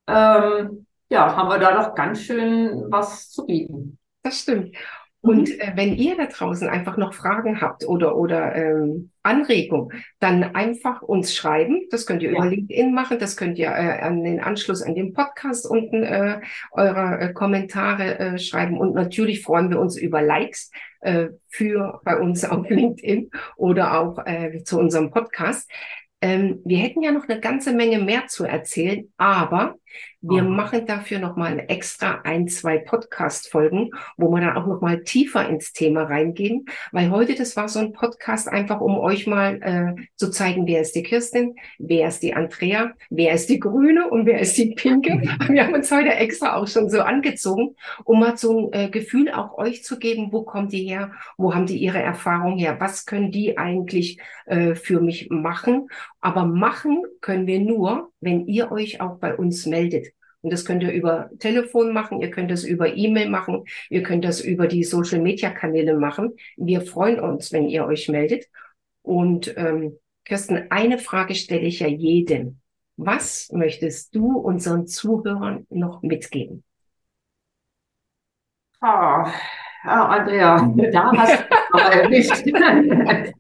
ähm, 0.07 0.87
ja, 1.11 1.37
haben 1.37 1.49
wir 1.49 1.59
da 1.59 1.83
doch 1.83 1.95
ganz 1.95 2.23
schön 2.23 2.85
was 2.89 3.31
zu 3.31 3.45
bieten. 3.45 3.99
Das 4.23 4.41
stimmt. 4.41 4.75
Und 5.23 5.49
mhm. 5.49 5.61
äh, 5.61 5.73
wenn 5.77 5.95
ihr 5.97 6.17
da 6.17 6.27
draußen 6.27 6.69
einfach 6.69 6.97
noch 6.97 7.15
Fragen 7.15 7.61
habt 7.61 7.87
oder, 7.87 8.17
oder 8.17 8.55
ähm, 8.57 9.11
Anregungen, 9.23 10.03
dann 10.19 10.43
einfach 10.43 11.01
uns 11.01 11.35
schreiben. 11.35 11.87
Das 11.91 12.07
könnt 12.07 12.23
ihr 12.23 12.33
ja. 12.33 12.39
über 12.39 12.47
LinkedIn 12.47 12.93
machen, 12.93 13.19
das 13.21 13.37
könnt 13.37 13.57
ihr 13.57 13.69
äh, 13.69 14.01
an 14.01 14.25
den 14.25 14.41
Anschluss 14.41 14.83
an 14.83 14.97
den 14.97 15.13
Podcast 15.13 15.65
unten 15.65 16.03
äh, 16.03 16.41
eure 16.73 17.21
äh, 17.21 17.33
Kommentare 17.33 18.19
äh, 18.19 18.39
schreiben. 18.39 18.79
Und 18.79 18.95
natürlich 18.95 19.43
freuen 19.43 19.71
wir 19.71 19.79
uns 19.79 19.97
über 19.97 20.21
Likes 20.23 20.73
äh, 21.03 21.29
für 21.49 22.01
bei 22.05 22.19
uns 22.19 22.45
auf 22.45 22.67
LinkedIn 22.69 23.31
oder 23.57 24.01
auch 24.01 24.19
äh, 24.27 24.65
zu 24.65 24.79
unserem 24.79 25.13
Podcast. 25.13 25.71
Ähm, 26.23 26.61
wir 26.65 26.79
hätten 26.79 27.03
ja 27.03 27.11
noch 27.13 27.29
eine 27.29 27.41
ganze 27.41 27.73
Menge 27.73 27.99
mehr 27.99 28.29
zu 28.29 28.45
erzählen, 28.45 29.13
aber 29.17 29.77
wir 30.21 30.43
mhm. 30.43 30.55
machen 30.55 30.87
dafür 30.87 31.19
nochmal 31.19 31.65
extra 31.67 32.21
ein, 32.23 32.47
zwei 32.47 32.79
Podcast-Folgen, 32.79 33.91
wo 34.17 34.31
wir 34.31 34.41
dann 34.41 34.57
auch 34.57 34.69
nochmal 34.69 35.03
tiefer 35.03 35.49
ins 35.49 35.73
Thema 35.73 36.05
reingehen, 36.05 36.67
weil 36.93 37.11
heute, 37.11 37.35
das 37.35 37.57
war 37.57 37.69
so 37.69 37.81
ein 37.81 37.93
Podcast 37.93 38.49
einfach, 38.49 38.81
um 38.81 38.99
euch 38.99 39.27
mal 39.27 39.59
äh, 39.61 40.03
zu 40.15 40.31
zeigen, 40.31 40.67
wer 40.67 40.81
ist 40.81 40.95
die 40.95 41.03
Kirstin, 41.03 41.57
wer 41.79 42.07
ist 42.07 42.23
die 42.23 42.35
Andrea, 42.35 42.93
wer 43.11 43.35
ist 43.35 43.49
die 43.49 43.59
Grüne 43.59 44.09
und 44.09 44.27
wer 44.27 44.39
ist 44.39 44.57
die 44.57 44.75
Pinke. 44.75 45.23
Wir 45.49 45.67
haben 45.67 45.75
uns 45.75 45.91
heute 45.91 46.15
extra 46.15 46.55
auch 46.57 46.69
schon 46.69 46.89
so 46.89 47.01
angezogen, 47.01 47.75
um 48.05 48.21
mal 48.21 48.37
so 48.37 48.71
ein 48.71 48.73
äh, 48.73 48.91
Gefühl 48.91 49.31
auch 49.33 49.59
euch 49.59 49.83
zu 49.83 49.99
geben, 49.99 50.29
wo 50.31 50.43
kommt 50.45 50.73
die 50.73 50.85
her, 50.85 51.13
wo 51.37 51.55
haben 51.55 51.67
die 51.67 51.79
ihre 51.79 52.01
Erfahrung 52.01 52.59
her, 52.59 52.77
was 52.79 53.07
können 53.07 53.33
die 53.33 53.59
eigentlich 53.59 54.19
äh, 54.47 54.75
für 54.77 55.01
mich 55.01 55.31
machen. 55.31 55.89
Aber 56.23 56.47
machen 56.47 57.03
können 57.21 57.47
wir 57.47 57.61
nur, 57.61 58.13
wenn 58.21 58.47
ihr 58.47 58.73
euch 58.73 59.01
auch 59.01 59.19
bei 59.19 59.37
uns 59.37 59.67
meldet. 59.67 60.07
Und 60.41 60.53
das 60.53 60.65
könnt 60.65 60.83
ihr 60.83 60.93
über 60.93 61.31
Telefon 61.39 61.93
machen, 61.93 62.21
ihr 62.21 62.31
könnt 62.31 62.51
das 62.51 62.65
über 62.65 62.97
E-Mail 62.97 63.29
machen, 63.29 63.65
ihr 63.91 64.03
könnt 64.03 64.25
das 64.25 64.41
über 64.41 64.67
die 64.67 64.85
Social-Media-Kanäle 64.85 65.97
machen. 65.97 66.33
Wir 66.57 66.81
freuen 66.81 67.21
uns, 67.21 67.53
wenn 67.53 67.69
ihr 67.69 67.85
euch 67.85 68.09
meldet. 68.09 68.47
Und 69.03 69.53
ähm, 69.57 69.99
Kirsten, 70.25 70.71
eine 70.71 70.99
Frage 70.99 71.35
stelle 71.35 71.63
ich 71.63 71.81
ja 71.81 71.89
jedem. 71.89 72.61
Was 72.97 73.51
möchtest 73.53 74.15
du 74.15 74.39
unseren 74.39 74.87
Zuhörern 74.87 75.67
noch 75.71 76.03
mitgeben? 76.03 76.63
Oh, 78.81 78.87
oh 78.87 79.89
Andrea, 79.89 80.73
da 80.93 81.13
hast 81.17 81.45
du 81.51 81.57
aber 81.73 81.93
erwischt. 81.95 82.45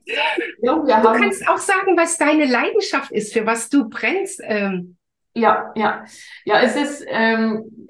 ja, 0.62 1.00
du 1.00 1.12
kannst 1.12 1.48
auch 1.48 1.58
sagen, 1.58 1.96
was 1.96 2.18
deine 2.18 2.44
Leidenschaft 2.44 3.10
ist, 3.10 3.32
für 3.32 3.46
was 3.46 3.68
du 3.68 3.88
brennst. 3.88 4.40
Ähm, 4.44 4.96
ja, 5.34 5.72
ja, 5.74 6.04
ja, 6.44 6.60
es 6.60 6.76
ist, 6.76 7.04
ähm, 7.08 7.86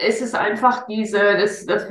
es 0.00 0.20
ist 0.20 0.34
einfach 0.34 0.86
diese, 0.86 1.18
das, 1.18 1.64
das 1.66 1.86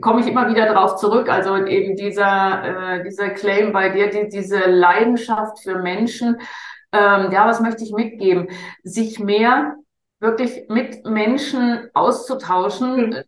komme 0.00 0.20
ich 0.20 0.26
immer 0.26 0.48
wieder 0.48 0.72
drauf 0.72 0.96
zurück, 0.96 1.28
also 1.28 1.56
eben 1.56 1.96
dieser, 1.96 2.98
äh, 2.98 3.02
dieser 3.02 3.30
Claim 3.30 3.72
bei 3.72 3.88
dir, 3.88 4.10
die, 4.10 4.28
diese 4.28 4.58
Leidenschaft 4.66 5.62
für 5.62 5.78
Menschen. 5.78 6.38
Ähm, 6.92 7.30
ja, 7.32 7.46
was 7.46 7.60
möchte 7.60 7.82
ich 7.82 7.92
mitgeben? 7.92 8.48
Sich 8.84 9.18
mehr 9.18 9.76
wirklich 10.20 10.68
mit 10.68 11.04
Menschen 11.04 11.90
auszutauschen. 11.94 13.24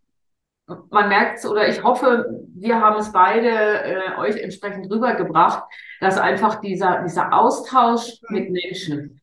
Mhm. 0.67 0.77
Man 0.91 1.09
merkt 1.09 1.39
es, 1.39 1.45
oder 1.45 1.67
ich 1.67 1.83
hoffe, 1.83 2.25
wir 2.55 2.79
haben 2.79 2.99
es 2.99 3.11
beide 3.11 3.49
äh, 3.49 4.17
euch 4.19 4.37
entsprechend 4.37 4.89
rübergebracht, 4.89 5.63
dass 5.99 6.17
einfach 6.17 6.61
dieser, 6.61 7.03
dieser 7.03 7.33
Austausch 7.33 8.19
mit 8.29 8.49
Menschen, 8.49 9.21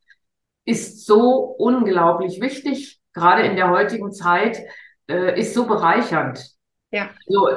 ist 0.65 1.05
so 1.05 1.55
unglaublich 1.57 2.41
wichtig, 2.41 2.99
gerade 3.13 3.43
in 3.43 3.55
der 3.55 3.69
heutigen 3.69 4.11
Zeit, 4.11 4.59
äh, 5.09 5.39
ist 5.39 5.53
so 5.53 5.65
bereichernd. 5.65 6.45
Ja. 6.91 7.09
So, 7.25 7.49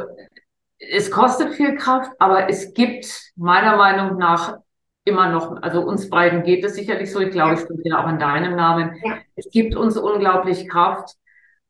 es 0.79 1.11
kostet 1.11 1.55
viel 1.55 1.77
Kraft, 1.77 2.13
aber 2.19 2.49
es 2.49 2.73
gibt 2.73 3.33
meiner 3.37 3.77
Meinung 3.77 4.17
nach 4.17 4.59
immer 5.05 5.29
noch, 5.29 5.61
also 5.61 5.83
uns 5.83 6.09
beiden 6.09 6.45
geht 6.45 6.65
es 6.65 6.75
sicherlich 6.75 7.11
so, 7.11 7.21
ich 7.21 7.31
glaube, 7.31 7.55
ich 7.55 7.67
bin 7.67 7.81
ja 7.85 8.05
auch 8.05 8.09
in 8.09 8.19
deinem 8.19 8.55
Namen. 8.55 8.97
Ja. 9.05 9.19
Es 9.35 9.51
gibt 9.51 9.75
uns 9.75 9.97
unglaublich 9.97 10.69
Kraft 10.69 11.17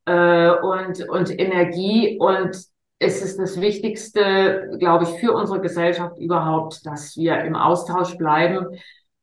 äh, 0.04 0.50
und, 0.50 1.08
und 1.08 1.38
Energie 1.38 2.18
und 2.18 2.56
es 3.00 3.22
ist 3.22 3.38
das 3.38 3.60
Wichtigste, 3.60 4.70
glaube 4.78 5.04
ich, 5.04 5.10
für 5.18 5.32
unsere 5.32 5.60
Gesellschaft 5.60 6.18
überhaupt, 6.18 6.86
dass 6.86 7.16
wir 7.16 7.40
im 7.40 7.56
Austausch 7.56 8.16
bleiben, 8.16 8.66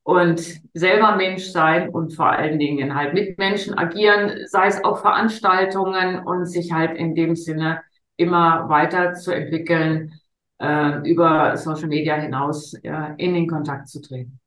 und 0.08 0.42
selber 0.74 1.18
Mensch 1.18 1.48
sein 1.48 1.90
und 1.90 2.14
vor 2.14 2.32
allen 2.32 2.58
Dingen 2.60 2.96
halt 2.96 3.14
mit 3.14 3.38
Menschen 3.38 3.78
agieren, 3.78 4.40
sei 4.46 4.68
es 4.68 4.82
auf 4.82 5.02
Veranstaltungen 5.02 6.26
und 6.26 6.46
sich 6.46 6.72
halt 6.72 6.98
in 6.98 7.14
dem 7.14 7.36
Sinne 7.36 7.82
immer 8.16 8.70
weiter 8.70 9.16
zu 9.16 9.34
entwickeln, 9.34 10.14
äh, 10.62 11.02
über 11.06 11.58
Social 11.58 11.90
Media 11.90 12.16
hinaus 12.16 12.74
äh, 12.76 13.16
in 13.18 13.34
den 13.34 13.50
Kontakt 13.50 13.90
zu 13.90 14.02
treten. 14.02 14.40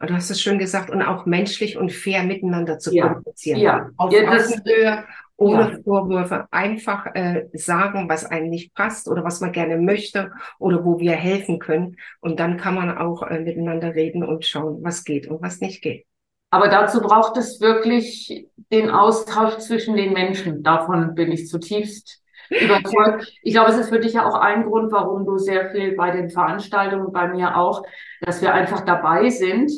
Du 0.00 0.14
hast 0.14 0.30
es 0.30 0.40
schön 0.40 0.58
gesagt, 0.58 0.88
und 0.88 1.02
auch 1.02 1.26
menschlich 1.26 1.76
und 1.76 1.92
fair 1.92 2.22
miteinander 2.22 2.78
zu 2.78 2.94
ja. 2.94 3.08
kommunizieren. 3.08 3.60
Ja, 3.60 3.90
auf 3.98 4.10
ja, 4.14 4.20
Augenhöhe, 4.20 5.04
ohne 5.36 5.72
ja. 5.72 5.78
Vorwürfe, 5.84 6.46
einfach 6.50 7.06
äh, 7.14 7.48
sagen, 7.52 8.08
was 8.08 8.24
einem 8.24 8.48
nicht 8.48 8.74
passt 8.74 9.08
oder 9.08 9.22
was 9.22 9.40
man 9.40 9.52
gerne 9.52 9.76
möchte 9.76 10.32
oder 10.58 10.84
wo 10.84 10.98
wir 10.98 11.12
helfen 11.12 11.58
können. 11.58 11.96
Und 12.20 12.40
dann 12.40 12.56
kann 12.56 12.74
man 12.74 12.96
auch 12.96 13.22
äh, 13.22 13.40
miteinander 13.40 13.94
reden 13.94 14.24
und 14.24 14.46
schauen, 14.46 14.82
was 14.82 15.04
geht 15.04 15.28
und 15.28 15.42
was 15.42 15.60
nicht 15.60 15.82
geht. 15.82 16.06
Aber 16.50 16.68
dazu 16.68 17.00
braucht 17.00 17.36
es 17.36 17.60
wirklich 17.60 18.48
den 18.72 18.90
Austausch 18.90 19.58
zwischen 19.58 19.96
den 19.96 20.12
Menschen. 20.12 20.62
Davon 20.62 21.14
bin 21.14 21.32
ich 21.32 21.48
zutiefst 21.48 22.22
überzeugt. 22.50 23.30
Ich 23.42 23.52
glaube, 23.52 23.72
es 23.72 23.78
ist 23.78 23.88
für 23.90 24.00
dich 24.00 24.14
ja 24.14 24.26
auch 24.26 24.36
ein 24.36 24.64
Grund, 24.64 24.92
warum 24.92 25.26
du 25.26 25.36
sehr 25.36 25.70
viel 25.70 25.96
bei 25.96 26.12
den 26.12 26.30
Veranstaltungen, 26.30 27.12
bei 27.12 27.28
mir 27.28 27.56
auch, 27.56 27.82
dass 28.20 28.40
wir 28.40 28.54
einfach 28.54 28.82
dabei 28.82 29.28
sind, 29.28 29.70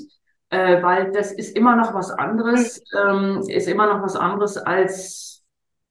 äh, 0.50 0.82
weil 0.82 1.10
das 1.10 1.32
ist 1.32 1.56
immer 1.56 1.74
noch 1.74 1.94
was 1.94 2.10
anderes, 2.10 2.82
ähm, 2.96 3.42
ist 3.48 3.68
immer 3.68 3.92
noch 3.92 4.02
was 4.02 4.14
anderes 4.14 4.56
als 4.56 5.37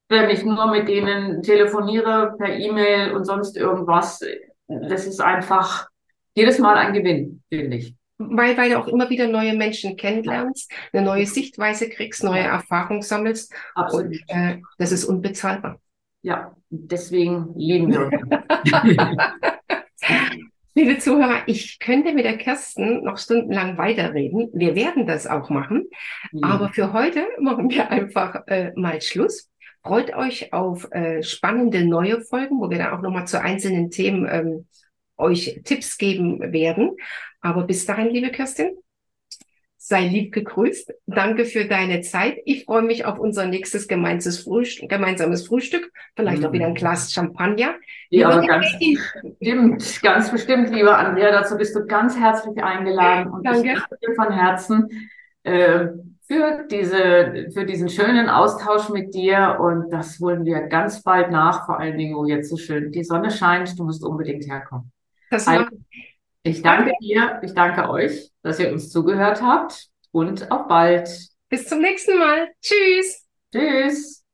wenn 0.10 0.30
ich 0.30 0.44
nur 0.44 0.72
mit 0.72 0.88
denen 0.88 1.42
telefoniere 1.44 2.36
per 2.38 2.56
E-Mail 2.56 3.12
und 3.12 3.26
sonst 3.26 3.58
irgendwas, 3.58 4.22
das 4.68 5.06
ist 5.06 5.22
einfach 5.22 5.88
jedes 6.34 6.60
Mal 6.60 6.78
ein 6.78 6.94
Gewinn, 6.94 7.44
finde 7.50 7.78
ich. 7.78 7.96
Weil, 8.20 8.58
weil 8.58 8.72
du 8.72 8.80
auch 8.80 8.88
immer 8.88 9.10
wieder 9.10 9.28
neue 9.28 9.54
Menschen 9.54 9.96
kennenlernst, 9.96 10.72
eine 10.92 11.04
neue 11.04 11.28
Sichtweise 11.28 11.88
kriegst, 11.90 12.24
neue 12.24 12.42
Erfahrung 12.42 13.04
sammelst. 13.04 13.54
Absolut. 13.76 14.08
Und 14.08 14.24
äh, 14.28 14.60
das 14.80 14.92
ist 14.92 15.06
unbezahlbar. 15.06 15.80
Ja, 16.24 16.56
deswegen 16.70 17.54
lieben 17.56 17.92
wir 17.92 18.08
uns. 18.08 18.16
Liebe 20.74 21.00
Zuhörer, 21.00 21.42
ich 21.48 21.80
könnte 21.80 22.14
mit 22.14 22.26
der 22.26 22.38
Kirsten 22.38 23.04
noch 23.04 23.18
stundenlang 23.18 23.78
weiterreden. 23.78 24.50
Wir 24.54 24.76
werden 24.76 25.08
das 25.08 25.26
auch 25.26 25.50
machen. 25.50 25.88
Mhm. 26.32 26.44
Aber 26.44 26.70
für 26.70 26.94
heute 26.94 27.26
machen 27.40 27.70
wir 27.70 27.90
einfach 27.90 28.46
äh, 28.48 28.72
mal 28.76 29.02
Schluss. 29.02 29.50
Freut 29.88 30.14
euch 30.14 30.52
auf 30.52 30.92
äh, 30.92 31.24
spannende 31.24 31.86
neue 31.86 32.20
Folgen, 32.20 32.60
wo 32.60 32.70
wir 32.70 32.78
dann 32.78 32.92
auch 32.92 33.02
nochmal 33.02 33.26
zu 33.26 33.42
einzelnen 33.42 33.90
Themen 33.90 34.28
ähm, 34.30 34.66
euch 35.16 35.62
Tipps 35.64 35.98
geben 35.98 36.52
werden. 36.52 36.92
Aber 37.40 37.64
bis 37.64 37.86
dahin, 37.86 38.10
liebe 38.10 38.30
Kirstin, 38.30 38.76
sei 39.78 40.06
lieb 40.06 40.34
gegrüßt. 40.34 40.94
Danke 41.06 41.46
für 41.46 41.64
deine 41.64 42.02
Zeit. 42.02 42.38
Ich 42.44 42.66
freue 42.66 42.82
mich 42.82 43.06
auf 43.06 43.18
unser 43.18 43.46
nächstes 43.46 43.88
gemeinsames 43.88 44.44
Frühstück, 44.44 44.90
gemeinsames 44.90 45.48
Frühstück. 45.48 45.90
Vielleicht 46.18 46.44
auch 46.46 46.52
wieder 46.52 46.66
ein 46.66 46.76
Glas 46.76 47.14
Champagner. 47.14 47.76
Ja, 48.10 48.46
ganz 48.46 48.68
bestimmt, 48.80 50.02
ganz 50.02 50.32
bestimmt, 50.32 50.70
lieber 50.72 50.98
Andrea. 50.98 51.32
Dazu 51.32 51.56
bist 51.56 51.74
du 51.74 51.86
ganz 51.86 52.20
herzlich 52.20 52.62
eingeladen. 52.62 53.32
Und 53.32 53.46
Danke. 53.46 53.72
ich 53.72 53.80
danke 53.80 53.98
dir 54.06 54.16
von 54.16 54.34
Herzen. 54.34 55.10
Äh, 55.44 55.88
für 56.28 56.66
diese, 56.70 57.50
für 57.54 57.66
diesen 57.66 57.90
schönen 57.90 58.30
Austausch 58.30 58.90
mit 58.90 59.14
dir. 59.14 59.58
Und 59.60 59.90
das 59.90 60.20
holen 60.20 60.46
wir 60.46 60.62
ganz 60.68 61.02
bald 61.02 61.32
nach, 61.32 61.66
vor 61.66 61.80
allen 61.80 61.98
Dingen, 61.98 62.16
wo 62.16 62.26
jetzt 62.26 62.50
so 62.50 62.58
schön 62.58 62.92
die 62.92 63.04
Sonne 63.04 63.32
scheint. 63.32 63.80
Du 63.80 63.86
musst 63.86 64.04
unbedingt 64.04 64.46
herkommen. 64.46 64.92
Das 65.32 65.48
also, 65.48 65.66
ich 66.44 66.62
danke 66.62 66.92
dir, 67.02 67.40
ich 67.44 67.54
danke 67.54 67.90
euch, 67.90 68.32
dass 68.42 68.60
ihr 68.60 68.72
uns 68.72 68.90
zugehört 68.90 69.42
habt 69.42 69.88
und 70.12 70.52
auf 70.52 70.68
bald. 70.68 71.10
Bis 71.50 71.68
zum 71.68 71.80
nächsten 71.80 72.18
Mal. 72.18 72.50
Tschüss. 72.62 73.26
Tschüss. 73.54 74.27